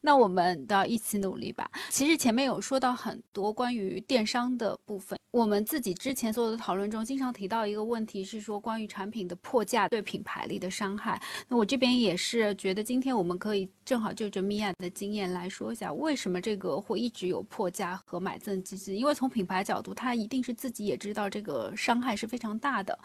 [0.00, 1.70] 那我们都要一起努力吧。
[1.90, 11.20] 其实前面有说到很多关于电商的部分，我们自己之前所有的讨论中经常提到一个问题，是说关于产品的破价对品牌力的伤害。
[11.48, 18.94] 那我这边也是觉得，今天我们可以正好就着米娅的经验来说一下，为什么这个会一直有破价和买赠机制？
[18.94, 22.98] 因为从品牌角度，它一定是自己也知道这个伤害是非常大的。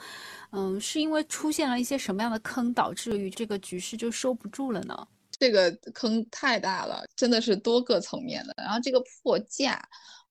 [0.51, 5.07] 嗯，是因为出现了一些什么样的坑，导致于这个局势就收不住了呢？
[5.39, 8.53] 这个坑太大了，真的是多个层面的。
[8.57, 9.81] 然后这个破价，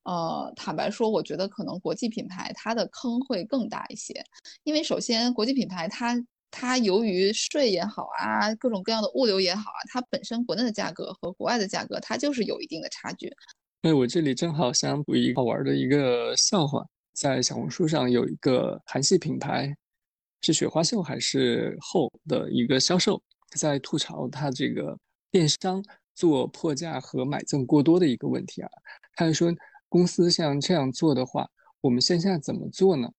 [0.04, 4.24] 呃，坦白说，我觉得可能国际品牌它的坑会更大一些，
[4.64, 6.16] 因为首先国际品牌它
[6.50, 13.32] 它由于税也好啊，各种各样的物流也好啊，它本身国内的价格和国外的价格它就是有一定的差距。
[13.82, 19.74] 哎，我这里正好想补一个好玩的一个笑话，在小红书上有一个韩系品牌，
[20.42, 23.20] 是雪花秀还是后的一个销售。
[23.56, 24.98] 在吐槽他这个
[25.30, 25.84] 电商
[26.14, 28.70] 做破价和买赠过多的一个问题啊，
[29.14, 29.52] 他就说
[29.88, 31.48] 公司像这样做的话，
[31.80, 33.10] 我们线下怎么做呢？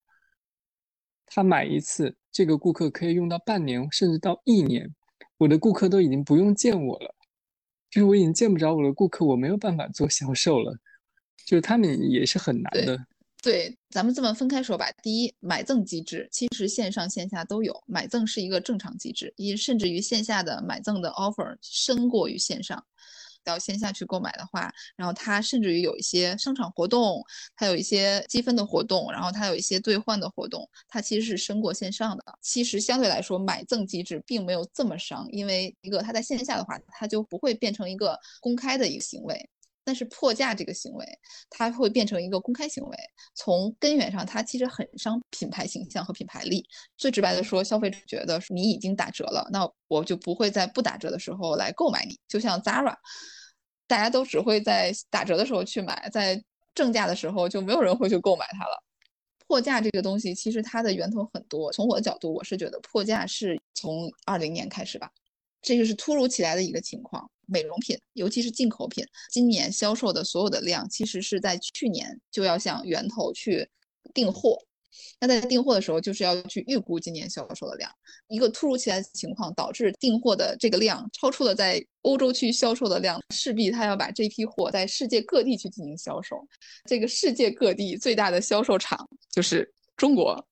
[1.26, 4.94] 他买一次，这个顾客可以用到半年，甚至到一年，
[5.38, 7.16] 我的顾客都已经不用见我了，
[7.90, 10.78] 就是我已经见不着我的顾客，我没有办法做销售了，
[11.46, 13.06] 就是他们也是很难的。
[13.44, 14.90] 对，咱们这么分开说吧。
[15.04, 22.82] 第一，买赠机制其实线上线下都有，买赠是一个正常机制，也甚至于线下的买赠的 offer 深过于线上。
[23.44, 27.22] 到线下去购买的话，然后它甚至于有一些商场活动，
[27.58, 32.24] 它有一些积分的活动，然后它有一些兑换的活动，它其实是深过线上的。
[32.42, 39.50] 其实相对来说，买赠机制并没有这么伤，因为一个它在线下的话，它就不会变成一个公开的一个行为。
[39.84, 41.06] 但是破价这个行为，
[41.50, 42.98] 它会变成一个公开行为，
[43.36, 46.66] 从根源上，它其实很伤品牌形象和品牌力。
[46.98, 52.18] 最直白的说，消费者觉得你已经打折了，那我就不会在不打折的时候来购买你。
[52.28, 52.96] 就像 Zara，
[53.88, 56.42] 大家都只会在打折的时候去买，在
[56.74, 58.84] 正价的时候就没有人会去购买它了。
[59.46, 61.72] 破价这个东西，其实它的源头很多。
[61.74, 65.12] 从我的角度，我是觉得破价是从二零年开始吧。
[65.62, 73.70] 这个是突如其来的一个情况，美容品，尤其是进口品，今年销售的所有的量，其实是在去年就要向源头去
[74.14, 74.58] 订货。
[75.20, 77.92] 那在订货的时候，就是要去预估今年销售的量。
[78.28, 86.48] 一个突如其来的情况，导致订货的这个量超出了在欧洲区销售的量，势必他要把这批货在世界各地去进行销售。
[86.88, 90.48] 这个世界各地最大的销售场就是中国。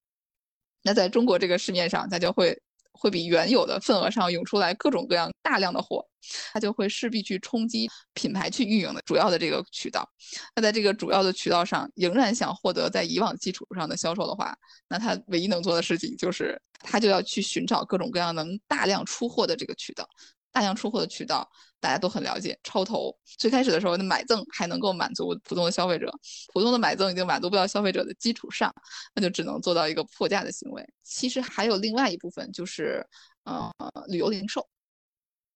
[0.82, 2.60] 那在中国这个市面上，它就会。
[3.02, 6.06] 会比原有的份额上涌出来各种各样大量的货，
[6.54, 10.08] 它就会势必去冲击品牌去运营的主要的这个渠道。
[10.56, 14.56] 那在这个主要的渠道上，仍然想获得在以往基础上的销售的话，
[14.88, 20.08] 那他唯一能做的事情就是，他就要去寻找各种各样能大量出货的这个渠道。
[20.52, 23.16] 大量出货的渠道大家都很了解，超投。
[23.40, 26.12] 最开始的时候，那买赠还能够满足普通的消费者，
[26.54, 28.74] 普通的买赠已经满足不了消费者的基础上，
[29.16, 30.86] 那就只能做到一个破价的行为。
[31.04, 33.06] 其实还有另外一部分，就是
[33.46, 33.72] 呃
[34.08, 34.68] 旅游零售。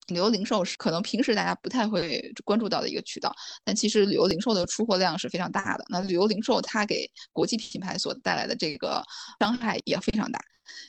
[0.07, 5.85] 旅游零售是可能平时大家不太会关注到的一个渠道，但其实旅游零售的出货量是非常大的。
[5.89, 9.03] 那旅游零售它给国际品牌所带来的这个
[9.39, 10.39] 伤害也非常大。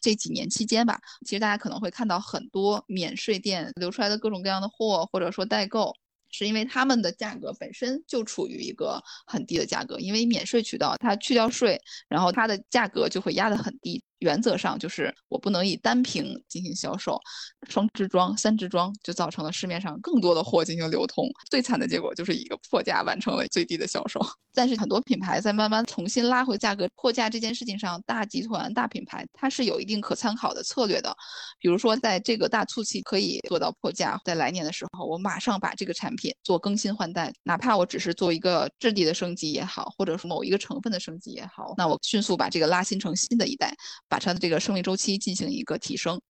[0.01, 5.95] 这几年期间吧，其实大家可能会看到很多免税店流出来的各种各样的货，或者说代购，
[6.37, 11.81] 是因为他们的价格本身就处于一个很低的价格，因为免税渠道它去掉税，
[12.11, 14.03] 然后它的价格就会压得很低。
[14.21, 17.21] 原则上就是我不能以单瓶进行销售，
[17.69, 24.19] 双支装、三支装就造成了市面上更多的货进行流通，最惨的结果就是一个破价完成了最低的销售。
[24.55, 31.15] 但是很多品牌在慢慢重新拉回价格，破价这件事情上，大集团、大品牌它是有一定可参考的策略的。
[31.61, 43.75] 比如说，在这个大促期可以做到破价，在来年的时候，我马上把这个产品做更新换代，哪怕我只是做一个质地的升级也好，或者是某一个成分的升级也好，那我迅速把这个拉新成新的一代。
[44.09, 46.21] 把它的这个生命周期进行一个提升，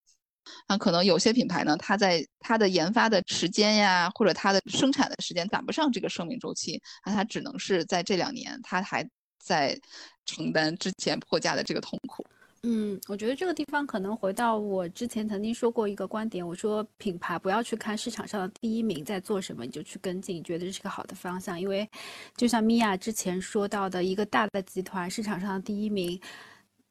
[0.66, 9.78] 那可能有些品牌呢，它在它的研发的时间呀，或者它的生产的时间赶不上这个生命周期，那它只能是在这两年，它还在
[10.24, 12.24] 承担之前破价的这个痛苦。
[12.69, 21.89] 嗯，我觉得这个地方可能回到我之前曾经说过一个观点，我说品牌不要去看市场上的第一名在做什么，你就去跟进，觉得这是个好的方向，因为
[22.37, 26.21] 就像米娅之前说到的，一个大的集团市场上的第一名。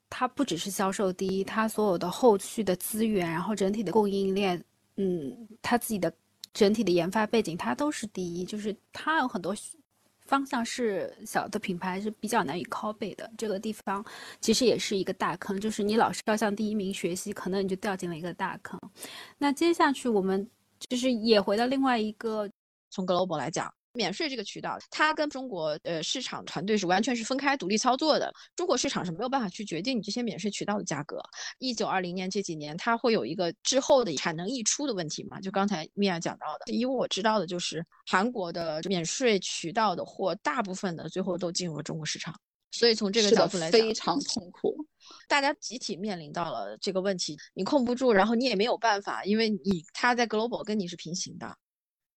[0.08, 4.64] 它不只是销售第一，它所有的后续的资源，然后整体的供应链，
[4.96, 6.14] 嗯，它自己的
[6.54, 8.46] 整体的研发背景，它都是第一。
[8.46, 9.54] 就是它有很多
[10.26, 13.32] 方向是小的品牌是比较难以 copy 的。
[13.38, 14.04] 这个地方
[14.42, 18.80] 其实也是一个大坑，就是你老是要向第一名学习，可能你就掉进了一个大坑。
[19.38, 20.48] 那接下去我们
[20.90, 22.50] 就是也回到另外一个，
[22.90, 23.74] 从 global 来讲。
[23.96, 28.32] 免税这个渠道，它跟中国呃市场团队是完全是分开独立操作的。
[28.56, 31.20] 中国市场是没有办法去决定你这些免税渠道的价格。
[31.58, 35.39] 一九二零年这几年，它会有一个滞后的产能溢出的问题嘛？
[35.39, 42.36] 就刚才米娅讲到的，因为我知道的就是韩国的免税渠道的货，大部分的最后都进入了中国市场。
[42.72, 44.76] 所以从这个角度来讲，非常痛苦，
[45.30, 51.58] 大家集体面临到了这个问题，你控不住，然后你也没有办法，因为你它在 global 跟你是平行的。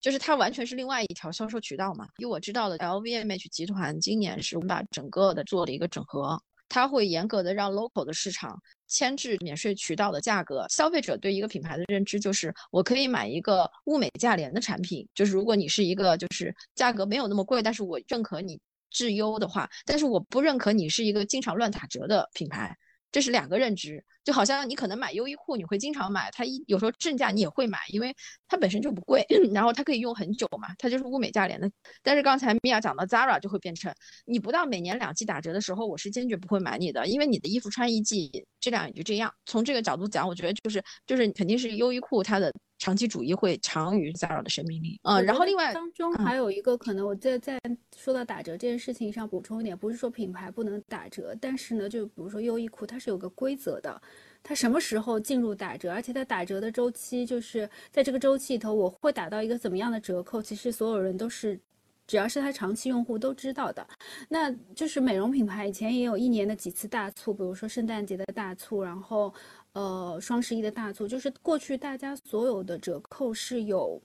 [0.01, 2.07] 就是它完全是另外一条销售渠道嘛。
[2.19, 10.67] 以我知道的，LVMH 集团今年是我们把整个的做了一个整合，它会严格的让 local 的市场牵制免税渠道的价格。
[10.69, 15.07] 消费者对一个品牌的认知就是，我可以买一个物美价廉的产品。
[15.15, 18.59] 就是如果你是一个就是价格没有那么贵，但是我认可你
[18.91, 22.77] 质优的话，但是我不认可你是一个经常乱打折的品牌。
[23.11, 28.15] 这是两个认知，就好像你可能买优衣库，你会经常买它，一有时候正价你也会买，因为
[28.49, 31.71] 它本身就不贵， 然后它可以用很久嘛，它就是物美价廉的。
[32.03, 33.93] 但是刚才米娅讲到 Zara 就会变成，
[34.27, 39.33] 你不到每年两季打折的时候，我是坚决不会买你的，因为你的衣服穿一季质量也就这样。
[39.47, 42.53] 从这个角度讲，我觉得就是就是肯定是优衣库它的。
[42.79, 44.99] 长期主义会长于 Zara 的生命力。
[45.03, 47.61] 嗯，然后另外当中还有一个可能，我在在
[47.97, 54.01] 说到打折这件事情上补充一点，不是说品牌不能打折，但是呢，就比如说优衣库，它是有个规则的，
[54.43, 61.59] 它什么时候进入打折，而且它打折的周期就是在这个周期里头，我会打到一个怎么样的折扣，其实所有人都是，
[62.07, 63.85] 只要是它长期用户都知道的。
[64.29, 69.35] 那就是美容品牌以前也有一年的几次大促，比如说圣诞节的大促，然后。
[69.75, 74.01] 呃，双十一的大促就是过去大家所有的折扣是有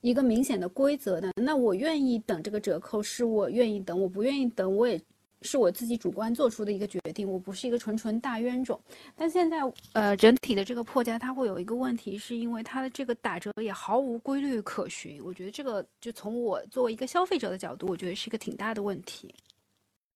[0.00, 1.32] 一个明显的规则的。
[1.36, 5.00] 那我愿意等这个折扣，是我愿意等；我不愿意等，我也
[5.42, 7.30] 是我自己主观做出的一个决定。
[7.30, 8.78] 我不是一个纯纯大冤种。
[9.16, 9.60] 但现在，
[9.92, 15.24] 呃，整体的这个破价它会有一个问题，是因为它的这个打折也毫无规律可循。
[15.24, 19.34] 我觉得这个就从我作为一个消费者的角度，我觉得是一个挺大的问题。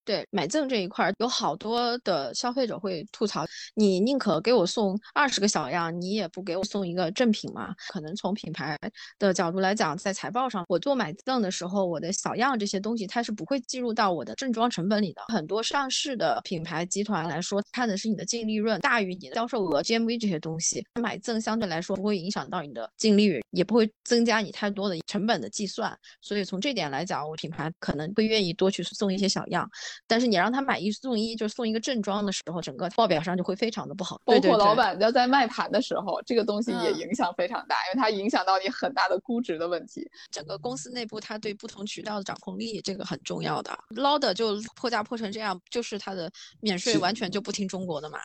[0.04, 7.74] 对买赠这一块，有好多的消费者会吐槽，你宁可给我送二十个小样，你也不给我送一个正品嘛？
[7.88, 8.76] 可能从品牌
[9.18, 15.22] 的角度来讲，在财报上，我做买赠的时候，我的小样这些东西，它是不会计入到我的正装成本里的。
[15.28, 20.84] 很多上市的品牌集团来说，看的是你的净利润大于你的销售额、GMV 这些东西。
[21.00, 25.96] 买赠相对来说不会影响到你的净利润，也不会增加你太多的成本的计算。
[26.20, 29.68] 所以从这点来讲，我品牌可能会愿意多去送一些小样。
[30.06, 34.20] 但是你让他买一送一，就送一个正装的时候，整个报表上就会非常的不好。
[34.24, 40.08] 包括老板要在卖盘的时候，这个东西也影响非常大，因为它影响到你很大的估值的问题。
[40.30, 43.76] 整个公司内部，它对不同渠道的掌控力，这个很重要的。
[43.96, 46.30] 捞的就破价破成这样，就是它的
[46.60, 48.18] 免税完全就不听中国的嘛。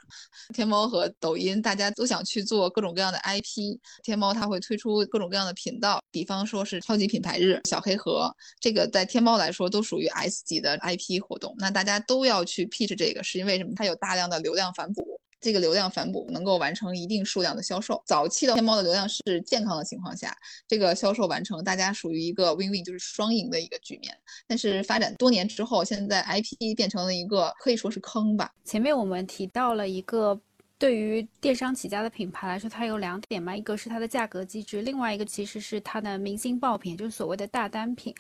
[0.54, 3.78] 天猫和抖音，大家都想去做各种各样的 IP。
[4.04, 11.56] 天猫它会推出各种各样的频道，比方说是超级品牌日、小黑盒，这个在天猫来说都属于 S 级的 IP 活动。
[11.58, 13.72] 那大家都要去 pitch 这个，是因为什么？
[13.76, 18.02] 它有大量的流量反哺，这个流量反哺能够完成一定数量的销售。
[18.06, 20.36] 早期的天猫的流量是健康的情况下，
[20.68, 24.16] 这个销售完成，大家属于一个 win win，就是双赢的一个局面。
[24.48, 28.52] 但是发展多年之后，现在 IP 变成了一个可以说是坑吧。
[28.64, 30.40] 前面我们提到了一个。
[30.80, 38.14] 对于电商起家的品牌来说，它有两点嘛，一个是它的价格机制，另外一个其实是它的明星爆品，就是所谓的大单品。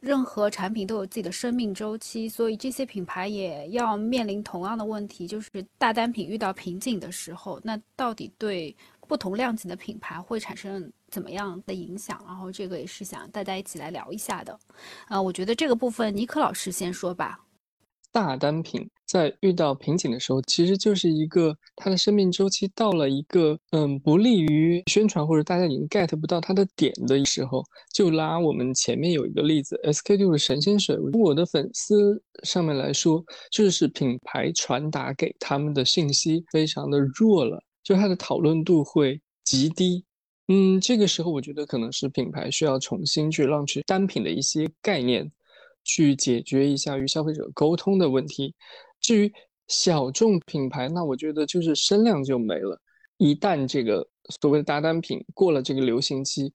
[0.00, 8.74] 任何产品都有自己的生命周期，所以这些品牌也要面临同样的问题，就是大单品遇到瓶颈的时候，那到底对
[9.08, 12.22] 不同量级的品牌会产生怎么样的影响？
[12.26, 14.56] 然后这个也是想大家一起来聊一下的。
[15.08, 17.40] 呃，我觉得这个部分尼克老师先说吧。
[18.14, 40.04] 大单品在遇到瓶颈的时候，其实就是一个它的生命周期到了一个嗯不利于宣传或者大家已经 get 不到它的点的时候，就拉我们前面有一个例子，SK-II 的神仙水，我的粉丝上面来说，就是品牌传达给他们的信息非常的弱了，就它的讨论度会极低。
[40.46, 45.28] 嗯，这个时候我觉得可能是品牌需要重新去浪去单品的一些概念。
[45.84, 48.54] 去解决一下与消费者沟通的问题。
[49.00, 49.32] 至于
[49.68, 52.80] 小众品牌，那我觉得就是声量就没了。
[53.18, 54.06] 一旦这个
[54.40, 56.52] 所谓的大单品过了这个流行期，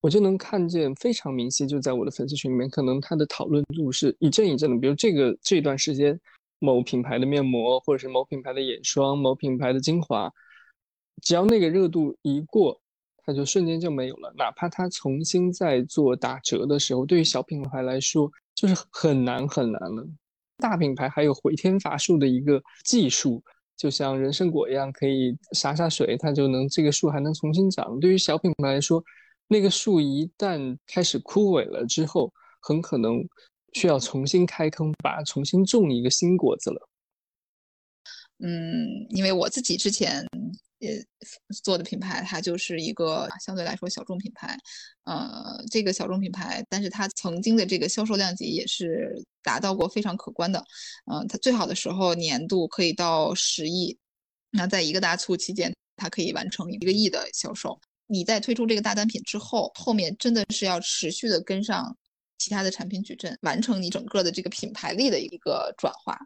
[0.00, 4.78] 我就能看见非常明晰，就在我的粉丝群里面，可能它的讨论度是一阵一阵的。
[4.78, 6.18] 比如这个这段时间，
[6.58, 10.32] 某品牌的面膜，或者是某品牌的眼霜，某品牌的精华，
[11.22, 12.80] 只要那个热度一过。
[13.28, 20.04] 它就瞬间就没有了，哪怕它重新在做打折的时候，对于小品牌来说就是很难很难了。
[20.56, 23.40] 大品牌还有回天乏术的一个技术，
[23.76, 28.00] 就像人参果一样，可以洒洒水，它就能这个树还能重新长。
[28.00, 29.04] 对于小品牌来说，
[29.46, 32.32] 那个树一旦开始枯萎了之后，
[32.62, 33.22] 很可能
[33.74, 36.88] 需要重新开坑，把重新种一个新果子了。
[38.38, 40.26] 嗯，因为我自己之前。
[40.78, 41.02] 也，
[41.64, 44.54] 做的品牌它就是一个相对来说小众品牌，
[45.04, 50.62] 呃，这个小众品牌，但是它曾经的这个销售量级也是达到过非常可观的，
[51.10, 53.96] 嗯，它最好的时候年度可以到十亿，
[54.50, 57.80] 那在一个大促期间，它可以完成一个亿的销售。
[58.06, 61.96] 你在推出这个大单品之后，后面真的是要持续的跟上。
[62.38, 66.18] 其他的产品矩阵，完成你整个的这个品牌力的一个转化，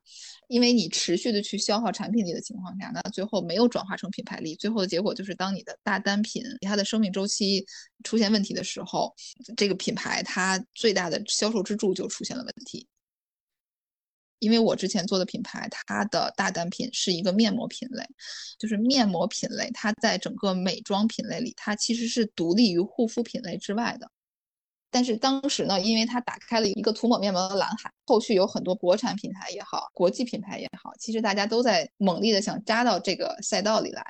[0.49, 7.65] 因为你持续的去消耗产品力的情况下，那最后没有转化成品牌力，最后的结果就是当你的大单品它的生命周期
[8.05, 9.15] 出现问题的时候，
[9.57, 12.87] 这个品牌它最大的销售支柱就出现了问题。
[14.41, 18.03] 因为我之前做的品牌，它的大单品是一个面膜品类，
[18.59, 24.11] 就是面膜品类，它在整个美妆品类里，它其实是独立于护肤品类之外的。
[24.91, 34.05] 但是当时呢，因为它打开了一个涂抹面膜的蓝海，后续有很多国产品牌也好，国际品牌也好，其实大家都在猛力的想扎到这个赛道里来。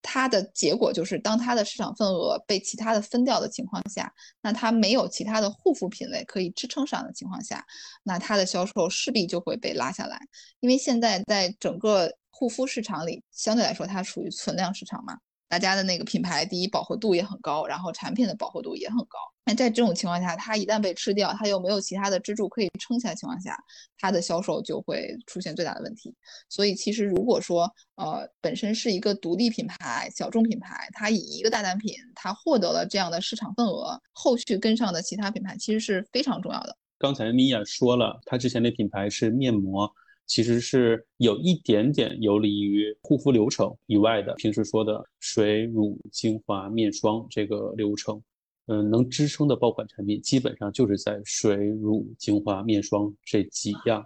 [0.00, 4.10] 它的结果就是，当它的市场份额被其他的分掉的情况下，
[4.40, 7.64] 那它没有其他的护肤品类可以支撑上的情况下，
[8.04, 10.18] 那它的销售势必就会被拉下来。
[10.60, 15.18] 因为现在在整个护肤市场里，相对来说它属于存量市场嘛。
[15.48, 19.18] 大家的那个品牌，第一饱和度也很高，然后产品的饱和度也很高。
[19.48, 23.58] 那在这种情况下，它一旦被吃掉，它又没有其他的支柱可以撑起来的情况下，
[23.96, 26.14] 它的销售就会出现最大的问题。
[26.50, 27.62] 所以，其实如果说
[27.96, 36.76] 呃本身是一个独立品牌、小众品牌，它以一个大单品，它获得了这样的市场份额，后续跟上的其他品牌其实是非常重要的。
[36.98, 39.90] 刚才米娅说了，她之前的品牌是面膜。
[40.26, 48.22] 其实是有一点点游离于护肤流程以外的，平时说的水、乳、精华、面霜这个流程，
[48.68, 54.04] 嗯，能支撑的爆款产品基本上就是在水、乳、精华、面霜这几样。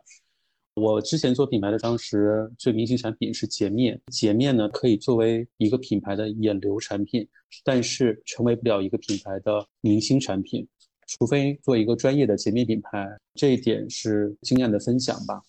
[0.75, 7.29] 我之前做品牌的当时最明星产品是洁面，洁面呢可以作为一个品牌的引流产品，
[7.63, 10.67] 但是成为不了一个品牌的明星产品，
[11.09, 13.07] 除非做一个专业的洁面品牌。
[13.35, 15.43] 这一点是经验的分享吧。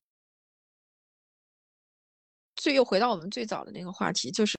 [2.64, 4.55] 最又回到我们最早的那个话题，就是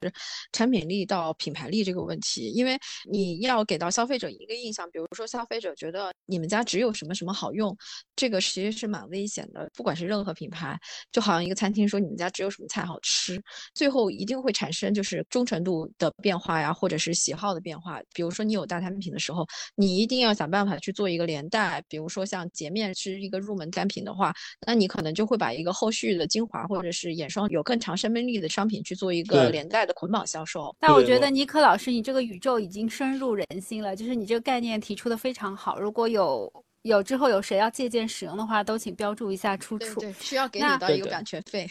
[0.53, 2.51] 产品力到品牌力这个问题。
[2.51, 2.79] 因为
[3.11, 7.75] 你要给到消费者一个印象，比如说消费者觉得你们家只有什么什么好用，
[8.15, 9.71] 这个其实是蛮危险的。
[9.73, 10.79] 不管是任何品牌，
[11.13, 13.43] 就好像一个餐厅说你们家只有什么菜好吃，
[13.73, 18.03] 最后一定会产生就是忠诚度的变化呀，或者是喜好的变化。
[18.13, 19.47] 比如说你有大单品的时候，
[19.77, 21.83] 你一定要想办法去做一个连带。
[21.89, 24.31] 比如说像洁面是一个入门单品的话，
[24.67, 27.94] 那你可能就会把一个后续的精华或者是眼霜有更长。
[27.97, 30.75] 生命力的商品去做一个连带的捆绑销售。
[30.81, 35.79] 但我觉得尼克老师，你这个宇宙已经深入人心了，就是你这个概念提出的非常好。
[35.79, 40.01] 如果有有之后有谁要借鉴使用的话，都请标注一下出处。
[40.01, 41.69] 对，需要给你的一个版权费。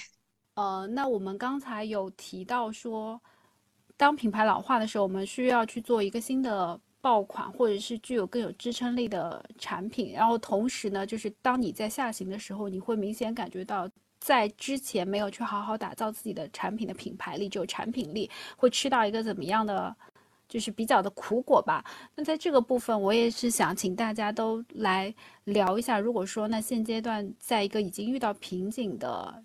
[0.56, 3.20] 呃，那我们刚才有提到说，
[3.98, 10.12] 当品牌老化的时候，我们需要去做一个新的爆款，或者是具有更有支撑力的产品。
[10.14, 13.90] 然后同时呢，就是当你在下行的时候，你会明显感觉到。
[14.24, 19.94] 在之前没有去好好打造自己的产品的品牌力，只有产品力，会吃到一个怎么样的，
[20.48, 21.84] 就是比较的苦果吧。
[22.16, 25.14] 那在这个部分，我也是想请大家都来
[25.44, 26.00] 聊一下。
[26.00, 29.44] 如果说那现阶段在一个已经遇到瓶颈的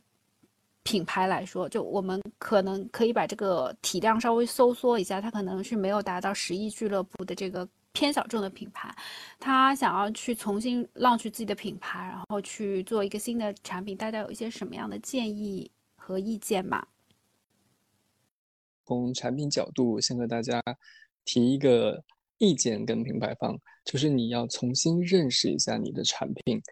[0.85, 7.69] 品牌来说，就我们可能可以把这个体量稍微收缩一下，它可能是没有达到十亿俱乐部的这个。
[7.93, 8.95] 偏小众的品牌，
[9.41, 16.87] 他想要去重新 launch 自己的品牌，然后去做一个新的产品，大家有一些什么样的建议和意见吗？
[18.87, 20.63] 从产品角度，先和大家
[21.25, 22.05] 提一个
[22.39, 26.63] 意见跟品牌方，就是你要重新认识一下你的产品，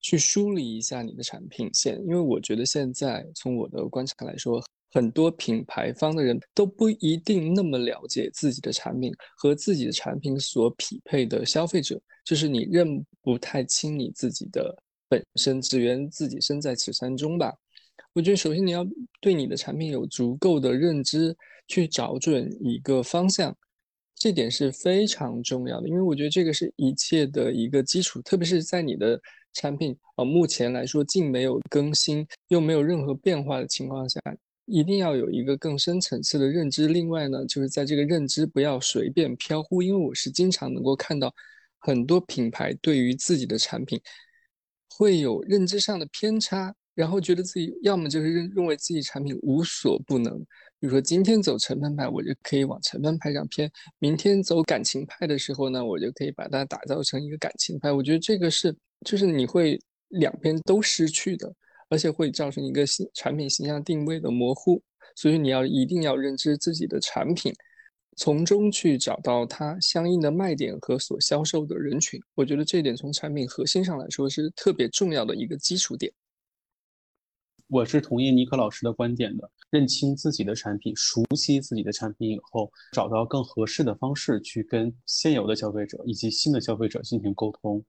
[0.00, 4.64] 去梳理一下你的产品线，因为我觉得现在从我的观察来说。
[4.94, 14.72] 很多品牌方的人都不一定那么了解自己的产品和自己的产品所匹配的消费者，就是你认不太清你自己的
[15.08, 17.52] 本身，只缘自己身在此山中吧。
[18.12, 18.86] 我觉得首先你要
[19.20, 21.36] 对你的产品有足够的认知，
[21.66, 23.52] 去找准一个方向，
[24.14, 29.20] 这点是非常重要的，因为我觉得这个是一切的一个基础，特别是在你的
[29.54, 34.20] 产品啊目前来说既没有更新又没有任何变化的情况下。
[34.66, 36.88] 一定要有一个更深层次的认知。
[36.88, 41.34] 另外呢，就是在这个认知不要随便飘忽，因为我是经常能够看到
[41.78, 44.00] 很多品牌对于自己的产品
[44.88, 50.38] 会有认知上的偏差，然后觉得自己要么就是认认为自己产品无所不能，
[50.80, 57.92] 比如说今天走成分派，我就可以往成分派上偏；明天走感情派的时候呢，我就可以把它打造成一个感情派。
[57.92, 61.52] 我觉得这个是就是你会两边都失去的。
[61.88, 64.82] 而且会造成一个新产品形象定位的模糊，
[65.16, 67.52] 所以你要一定要认知自己的产品，
[68.16, 72.20] 从中去找到它相应的卖点和所销售的人群。
[72.34, 76.12] 我觉得这点从产品核心上来说是特别重要的一个基础点。
[77.68, 87.84] 我是同意尼克老师的观点的，认清自己的产品，熟悉自己的产品以后，找到更合适的方式去跟现有的消费者以及新的消费者进行沟通。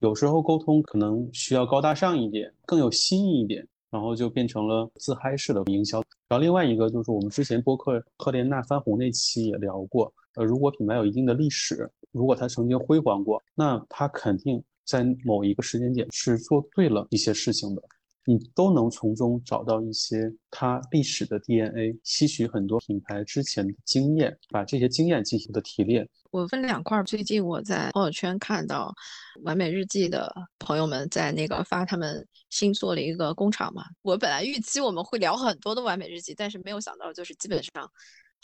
[0.00, 6.02] 有时候沟通可能需要高大上一点，更有新意一点，然后就变成了自嗨式的营销。
[6.28, 17.82] 然后另外一个就是我们之前播客赫莲娜翻红那期也聊过，呃，如果品牌有一定的历史，如果它曾经辉煌过，那它肯定在某一个时间点是做对了一些事情的。
[18.26, 26.06] 你都能从中找到一些它历史的 DNA，吸取很多品牌之前的经验，把这些经验进行的提炼。
[26.32, 28.92] 我分两块，最近我在朋友圈看到
[29.44, 33.84] 完美日记的朋友们在那个发他们新做了一个工厂嘛。
[34.02, 37.90] 我本来预期我们会聊很多的完美日记，但是没有想到就是基本上。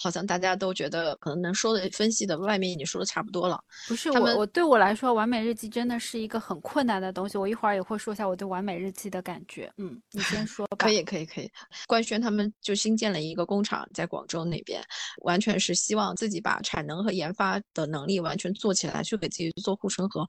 [0.02, 3.62] 好像大家都觉得可能能说的分析的外面已经说的差不多了。
[3.86, 7.38] 不是我，我对我来说，完美日记真的是一个很困难的东西。
[7.38, 9.72] 我一会儿也会说一下我对完美日记的感觉。
[9.76, 10.66] 嗯，你先说。
[10.76, 11.48] 可以，可以，可以。
[11.86, 14.82] 官宣他们就新建了一个工厂在广州那边，
[15.22, 20.26] 完全是希望自己把产能和研发的能力完全做起来，去给自己做护城河。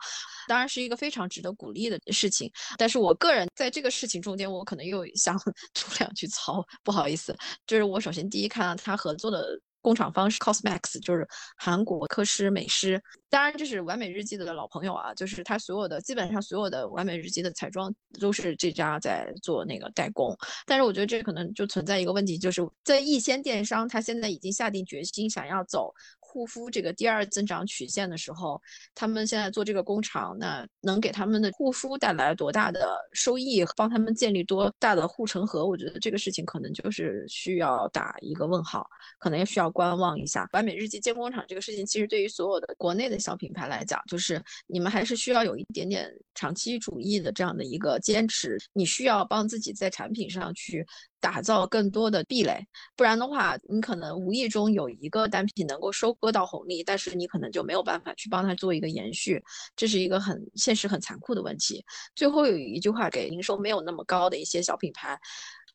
[0.48, 2.52] 当然是一个非常值得鼓励的事情。
[2.78, 5.36] 但是我个人在这个事情中间，我可能又想
[5.74, 7.36] 吐两句槽，不好意思。
[7.66, 9.60] 就是我首先第一看到他合作的。
[9.84, 11.28] 工厂方是 Cosmax，就是
[11.58, 13.00] 韩国科诗美诗。
[13.30, 20.36] 当然，这是完美日记的老朋友啊，就是他所有的基本上所有的完美日记的彩妆都是这家在做那个代工。
[20.66, 25.94] 但是我觉得这可能就存在一个问题，就是在一线电商，他现在已经下定决心想要走。
[26.34, 28.60] 护肤这个第二增长曲线的时候，
[28.96, 35.64] 他们现在做这个工厂，那能给他们的护肤带来多大的收益，帮他们建立多大的护城河？
[35.68, 38.84] 我觉得这个事情可能就是需要打一个问号，
[39.20, 40.50] 可能也需要观望一下。
[40.54, 50.84] 完美日记建工厂这个事情，其实对于所有的国内的小品牌来讲，就是你们还是需要有一点点长期主义的这样的一个坚持，你需要帮自己在产品上去。
[51.24, 52.68] 打造更多的壁垒，
[52.98, 59.42] 不然的话，你可能无意中有一个单品能够收割到红利，但是你可能就没有办法去帮他做一个延续，
[59.74, 61.82] 这是一个很现实、很残酷的问题。
[62.14, 65.18] 最后有一句话给营收没有那么高的一些小品牌，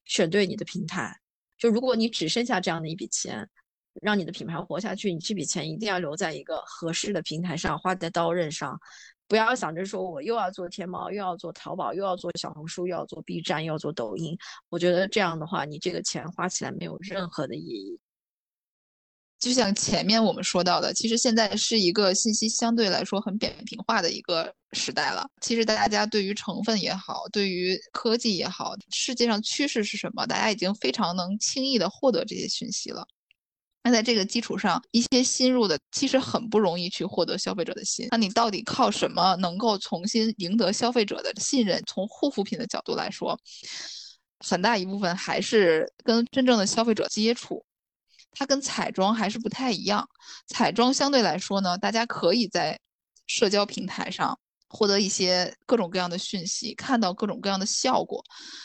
[0.04, 1.18] 选对你的平台。
[1.56, 3.48] 就如果你只剩下这样的一笔钱，
[4.02, 8.78] 让你的品牌活下去，你这笔钱一定要留在一个合适的平台上，花在刀刃上。
[9.28, 14.36] 不要想着说我又要做天猫，又要做淘宝，又要做小红书，又要做 B 站，又要做抖音。
[14.70, 18.00] 我觉得这样的话，你这个钱花起来没有任何的意义。
[19.38, 25.28] 就像前面我们说到的，其实现在是一个信息相对来说很扁平化的一个时代了。
[25.40, 33.06] 其实大家对于成分也好，对于科技也好，世界上趋势是什么，大家已经非常能轻易的获得这些讯息了。
[33.88, 38.06] 那在这个基础上，一些新入的其实很不容易去获得消费者的心。
[38.10, 41.82] 那你到底靠什么能够重新赢得消费者的信任？
[41.86, 43.38] 从护肤品的角度来说，
[44.40, 47.64] 很大一部分还是跟真正的消费者接触，
[48.32, 50.06] 它跟彩妆还是不太一样。
[50.48, 52.78] 彩妆相对来说呢，大家可以在
[53.26, 58.22] 社交平台上获得一些各种各样的讯息，看到各种各样的效果，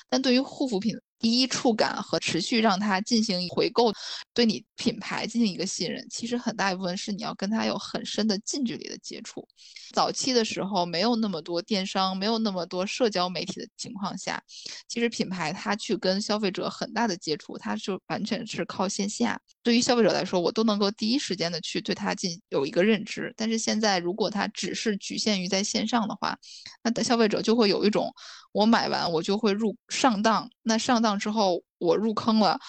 [0.10, 3.94] 但对于护肤品，第一触感和持续让它进行回购，
[4.34, 9.48] 对你品牌进行一个信任，其实很大一部分是你要跟他有很深的近距离的接触。
[9.94, 14.44] 早期的时候没有那么多电商，没有那么多社交媒体的情况下，
[14.88, 19.40] 其实品牌它去跟消费者很大的接触，它就完全是靠线下。
[19.62, 23.34] 对于消费者来说，我都能够第一时间的去对它进有一个认知。
[23.38, 26.38] 但是现在如果它只是局限于在线上的话，
[26.84, 28.14] 那的消费者就会有一种。
[28.52, 32.60] 我买完我就会入上当，那上当之后我入坑了，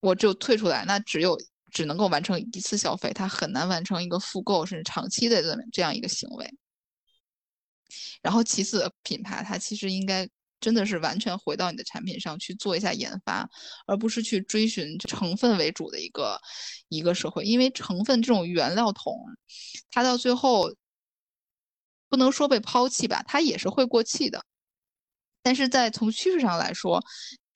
[0.00, 1.38] 我就退出来，那只有
[1.70, 6.52] 只能够完成一次消费，它很难完成一个复购甚至长期的这么这样一个行为。
[8.22, 10.28] 然后其次，品牌它其实应该
[10.60, 13.48] 真的是完全回到你的产品上去做一下研发，
[13.86, 16.40] 而不是去追寻成分为主的一个
[16.88, 19.16] 一个社会，因为成分这种原料桶，
[19.90, 20.74] 它到最后
[22.08, 24.44] 不能说被抛弃吧，它也是会过气的。
[25.42, 27.02] 但是在从趋势上来说，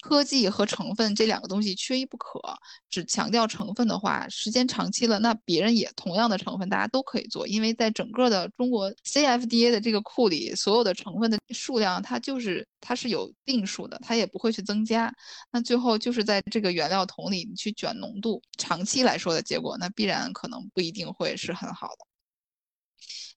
[0.03, 2.39] 科技和成分这两个东西缺一不可。
[2.91, 7.47] 只强调成分的话，时间长期了，那别人也同样的成分，大家都可以做。
[7.49, 15.13] 因为在整个的中国 CFDA 的这个库里，所有的成分的数量，它就是它是有定数的，它也不会去增加。
[15.51, 22.14] 那最后就是在这个原料桶里你去卷浓度，长期来说的结果，那必然可能不一定会是很好的。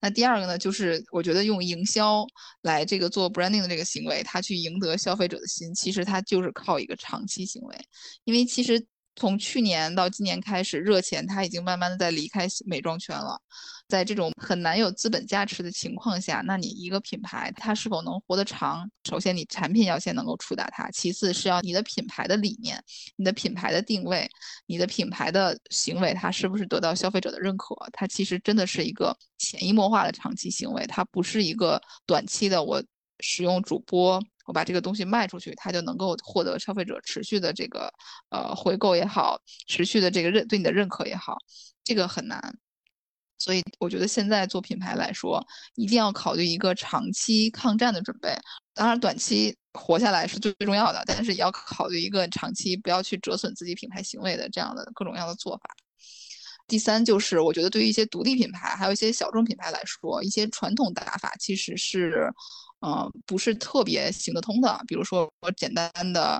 [0.01, 2.25] 那第二个呢，就是我觉得用营销
[2.61, 7.75] 来这个做 branding 的这个行为，它去赢得消费者的心，其实它就是靠一个长期行为，
[8.23, 8.85] 因为其实。
[9.17, 13.37] 从去年到今年开始，热钱它已经慢慢的在离开美妆圈了。
[13.87, 18.87] 在这种很难有资本加持的情况下，那你一个品牌它是否能活得长？
[19.09, 22.81] 首先你产品要先能够触达它，其次是要你的品牌的理念、
[23.15, 24.29] 你的品牌的定位、
[24.65, 27.75] 你的品牌的行为，它是不是得到消费者的认可？
[27.93, 32.83] 它其实真的是一个潜移默化的长期行为，它不是一个短期的我
[33.21, 34.21] 使用主播。
[34.47, 37.93] 我把这个东西卖出去，它就能够获得消费者持续的这个
[38.29, 41.37] 呃回购也好，持续的这个认对你的认可也好，
[41.83, 42.57] 这个很难。
[43.39, 45.45] 所以我觉得现在做品牌来说，
[45.75, 48.35] 一定要考虑一个长期抗战的准备。
[48.73, 55.69] 当然，短期活下来是最最重要的，但是也要考虑一个长期不要去折损自己品牌行为的这样的各种各样的做法。
[56.67, 62.31] 第三就是，我觉得对于一些独立品牌，还有一些小众品牌来说，一些传统打法其实是。
[62.79, 64.79] 嗯，不是特别行得通的。
[64.87, 66.39] 比如说，我简单的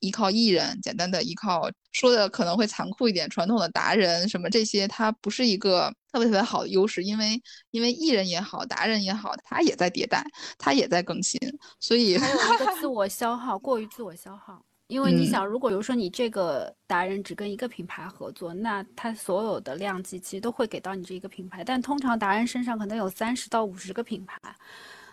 [0.00, 7.04] 依靠艺人，简单的依靠说的可能会残酷一点，传统的达人什么这些，它不是一个特别特别好的优势。
[7.04, 7.38] 因为
[7.70, 10.24] 因为艺人也好，达人也好，他也在迭代，
[10.56, 11.38] 他也在更新，
[11.78, 14.64] 所以还有一个自 我消耗，过于自我消耗。
[14.86, 21.64] 因为你想，如果比如说你这个达人只跟一个品牌合作，那他所有的量级其实都会给到你这一个品牌。
[21.64, 24.38] 但通常达人身上可能有三十到五十个品牌。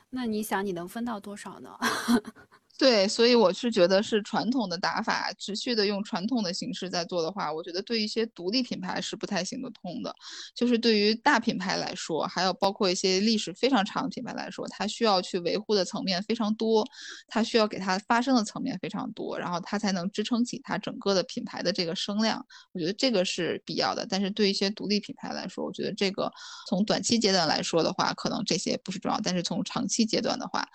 [0.10, 1.70] 那你想，你能分到多少呢？
[2.82, 10.12] 对，所以我是觉得是传统的打法，持续的用传统的形式在做的话，我觉得对一些独立品牌是不太行得通的。
[10.56, 16.84] 就是对于大品牌来说，还有包括一些历史非常长的品牌来说，它需要去维护的层面非常多，
[17.28, 22.44] 它需要给它发声的层面非常多，然后它才能支撑起它整个的品牌的这个声量。
[22.74, 24.08] 我觉得这个是必要的。
[24.10, 26.32] 但是对一些独立品牌来说，我觉得这个
[26.68, 30.68] 从短期阶段来说的话，可能这些不是重要，但是从长期阶段的话。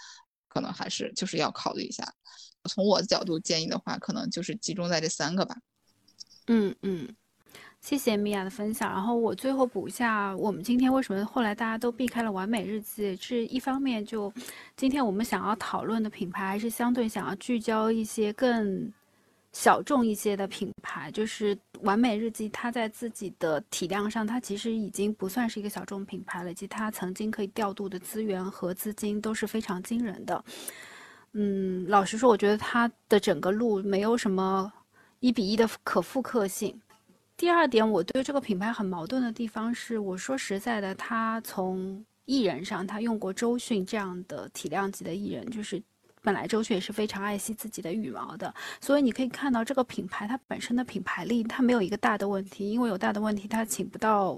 [0.57, 2.11] 可能还是就是要考虑一下，
[2.65, 5.55] 从我的角度建议的话，可能就是集中在这三个吧。
[6.47, 7.15] 嗯嗯，
[7.83, 8.91] 谢谢米娅的分享。
[8.91, 13.15] 然后我最后补一下，我们今天为什么后来大家都避开了完美日记？
[13.17, 14.33] 是一方面就
[14.79, 18.91] 今天我们想要讨论的品牌，还是相对想要聚焦一些更。
[19.57, 30.45] 小众一些的品牌，就是完美日记，它在自己的体量上，它其实已经不算是一个小众品牌了，以及它曾经可以调度的资源和资金都是非常惊人的。
[31.33, 34.71] 嗯，老实说，我觉得它的整个路没有什么
[35.21, 36.79] 一比一的可复刻性。
[37.35, 45.83] 第二点，我对这个品牌很矛盾的地方是，我说实在的，它从艺人上，他用过周迅这样的体量级的艺人，就是。
[46.27, 54.37] 本来周迅也是非常爱惜自己的羽毛的，所以你可以看到这个品牌它本身的品牌力，它没有一个大的问题，因为有大的问题它请不到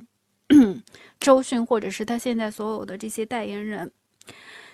[1.19, 3.91] 周迅或者是他现在所有的这些代言人。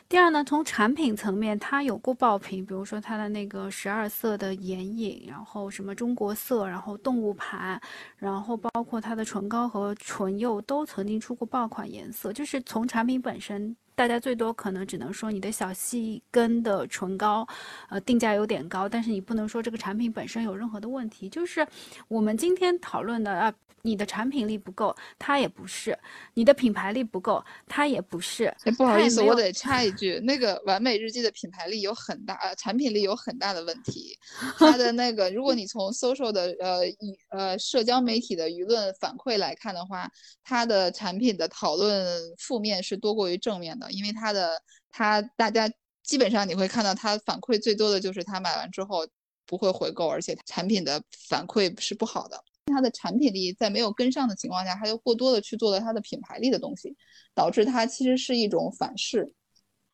[0.08, 7.80] 第二呢，从产品层面，它有过爆品，比如说它的那个十二色的眼影，然后什么中国色，然后动物盘，
[8.16, 13.76] 然后包括它的唇膏和唇釉都曾经出过爆款颜色，就是从产品本身。
[13.94, 17.46] 大家最多可能只能说你的小细根的唇膏，
[17.88, 21.28] 呃，定价有点高，但是你不能说这个产品本身有任何的问题。
[21.28, 21.66] 就是
[22.08, 25.92] 我们今天讨论的啊，你的产品力不够，它也不是；
[26.34, 28.46] 你的品牌力不够，它也不是。
[28.64, 34.18] 哎，不好意思，我得插一句，那个完美日记的品牌力有很大，呃，产品力有很大的问题。
[34.58, 36.80] 它的那个，如果你从 social 的呃
[37.28, 40.10] 呃社交媒体的舆论反馈来看的话，
[40.42, 42.06] 它的产品的讨论
[42.38, 44.60] 负面是多过于正面的，因为它的
[44.90, 45.70] 它大家
[46.02, 49.06] 基本上你会看到它反馈最多的就是他买完之后
[49.46, 52.42] 不会回购，而且产品的反馈是不好的。
[52.66, 56.96] 它的产品力在没有跟上的情况下，它就过多的去做了它的品牌力的东西，
[57.34, 59.30] 导致它其实是一种反噬。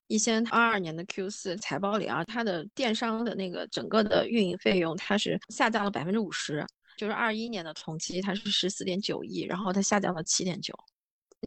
[0.06, 6.64] 一些二二年的 Q 四财报里啊，它的电商的那个整个的运营费用，它是下降了百分之五十，
[6.96, 10.72] 就是二一年的同期它是十四点九亿，然后它下降了七点九。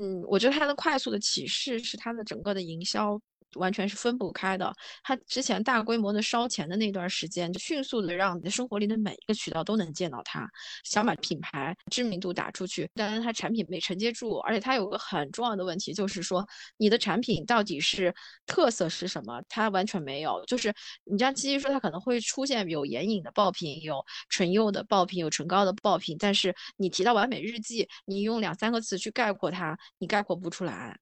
[0.01, 3.19] 嗯，我觉得它的快速的启示是它的整个的营销
[3.55, 4.73] 完全是分不开的。
[5.03, 10.47] 它之前大规模的烧钱的那段时间，就迅速的让你的生活里的每一个渠道都能见到它，
[10.83, 16.47] 想把品牌知名度打出去，但是它产品没承接住，而且它有个很重要的问题，就是说
[16.77, 18.13] 你的产品到底是
[18.45, 19.41] 特色是什么？
[19.49, 20.43] 它完全没有。
[20.45, 20.73] 就是
[21.03, 30.97] 你像七七说，它可能会出现有眼影的爆品，有唇釉的爆品，有唇膏的爆品，但是你提到完美日记，你用两三个词去概括它，你概括不出来。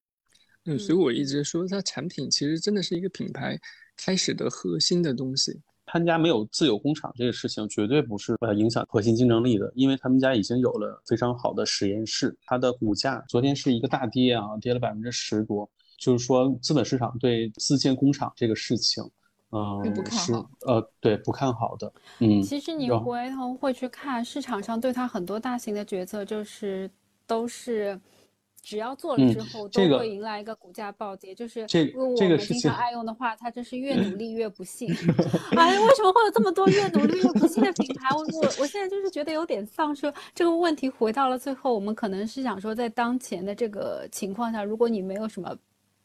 [0.64, 3.58] 嗯，所以我一直说，它产品其实真的是一个品牌
[3.96, 5.60] 开始的核心的东西。
[5.84, 12.34] 他们家没有自有工厂这个事情，绝对不是呃影响核心竞争力的，因为他们家已经有了非常好的实验室。
[12.46, 15.68] 它的股价昨天是一个大跌啊，跌了百分之十多。
[15.98, 19.04] 就是说，资本市场对自建工厂这个事情，
[19.50, 21.92] 嗯、并不看是好呃对不看好的。
[22.20, 26.90] 嗯，其实你回头会去看市场上对它很多大型的决策，就是
[27.26, 28.00] 都是
[28.62, 31.34] 只要做了嗯之后，都会迎来一个股价暴跌。
[31.34, 34.88] 就是这用我们经常爱用的话，它真是越努力越不幸。
[35.56, 38.08] 哎，为什么会有这么多越努力越不幸的品牌？
[38.14, 45.54] 我我我现在就是觉得有点丧，说这个问题回到了最后，我们可能是想说，在当前的这个情况下，如果你没有什么。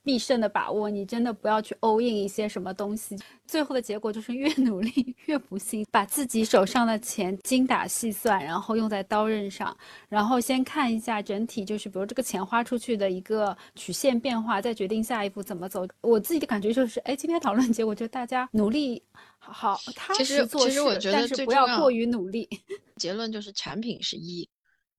[0.07, 9.75] 必胜的把握，你真的不要去 all in 一些什么东西，最后的结果就是越努力越不幸，把自己手上的钱精打细算，然后用在刀刃上，
[10.07, 15.85] 然后先看一下整体，就是比如这个钱花出去的一个曲线变化，再决定下一步怎么走。
[15.99, 19.03] 我自己的感觉就是，哎，今天讨论结果就大家努力
[19.37, 22.47] 好好踏其实实做事，其实我觉得但是不要过于努力。
[22.95, 24.47] 结论就是产品是一，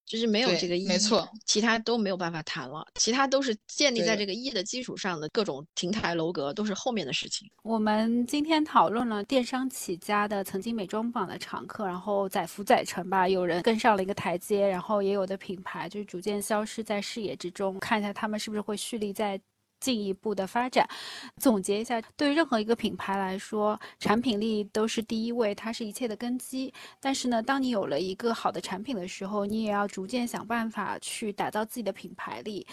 [0.08, 7.46] 就是没有这个一，没错，其他都没有办法谈了，其他都是建立在这个一的基础上的各种亭台楼阁，都是后面的事情。
[7.62, 19.38] 我们今天讨论了电商起家的曾经美妆榜的常客，然后载浮载沉吧，有人跟上了一个台阶，然后也有的品牌就是逐渐消失在视野之中，看一下他们是不是会蓄力在。
[19.80, 20.88] 进一步的发展，
[21.36, 26.72] 总结一下，对任何一个品牌来说，产品力都是第一位，它是一切的根基。
[27.00, 32.66] 但是呢，当你有了一个好的产品的时候，你也要逐渐想办法去打造自己的品牌力，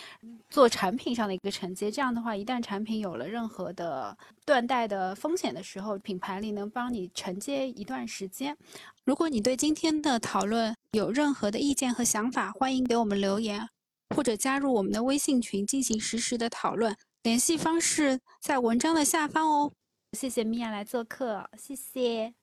[0.49, 1.91] 做产品上的一个承接。
[1.91, 8.55] 这样的话，一旦产品有了任何的断代的风险的时候，品牌力能帮你承接一段时间。
[9.03, 13.69] 如果你对今天的讨论有任何的意见和想法，欢迎给我们留言，
[14.16, 16.95] 或者加入我们的微信群进行实时的讨论。
[17.24, 19.72] 联系方式在文章的下方哦。
[20.13, 22.34] 谢谢米娅来做客，谢谢，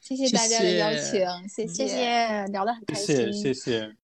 [0.00, 3.96] 谢谢大家的邀请，谢谢谢，聊得很开谢心，谢谢谢。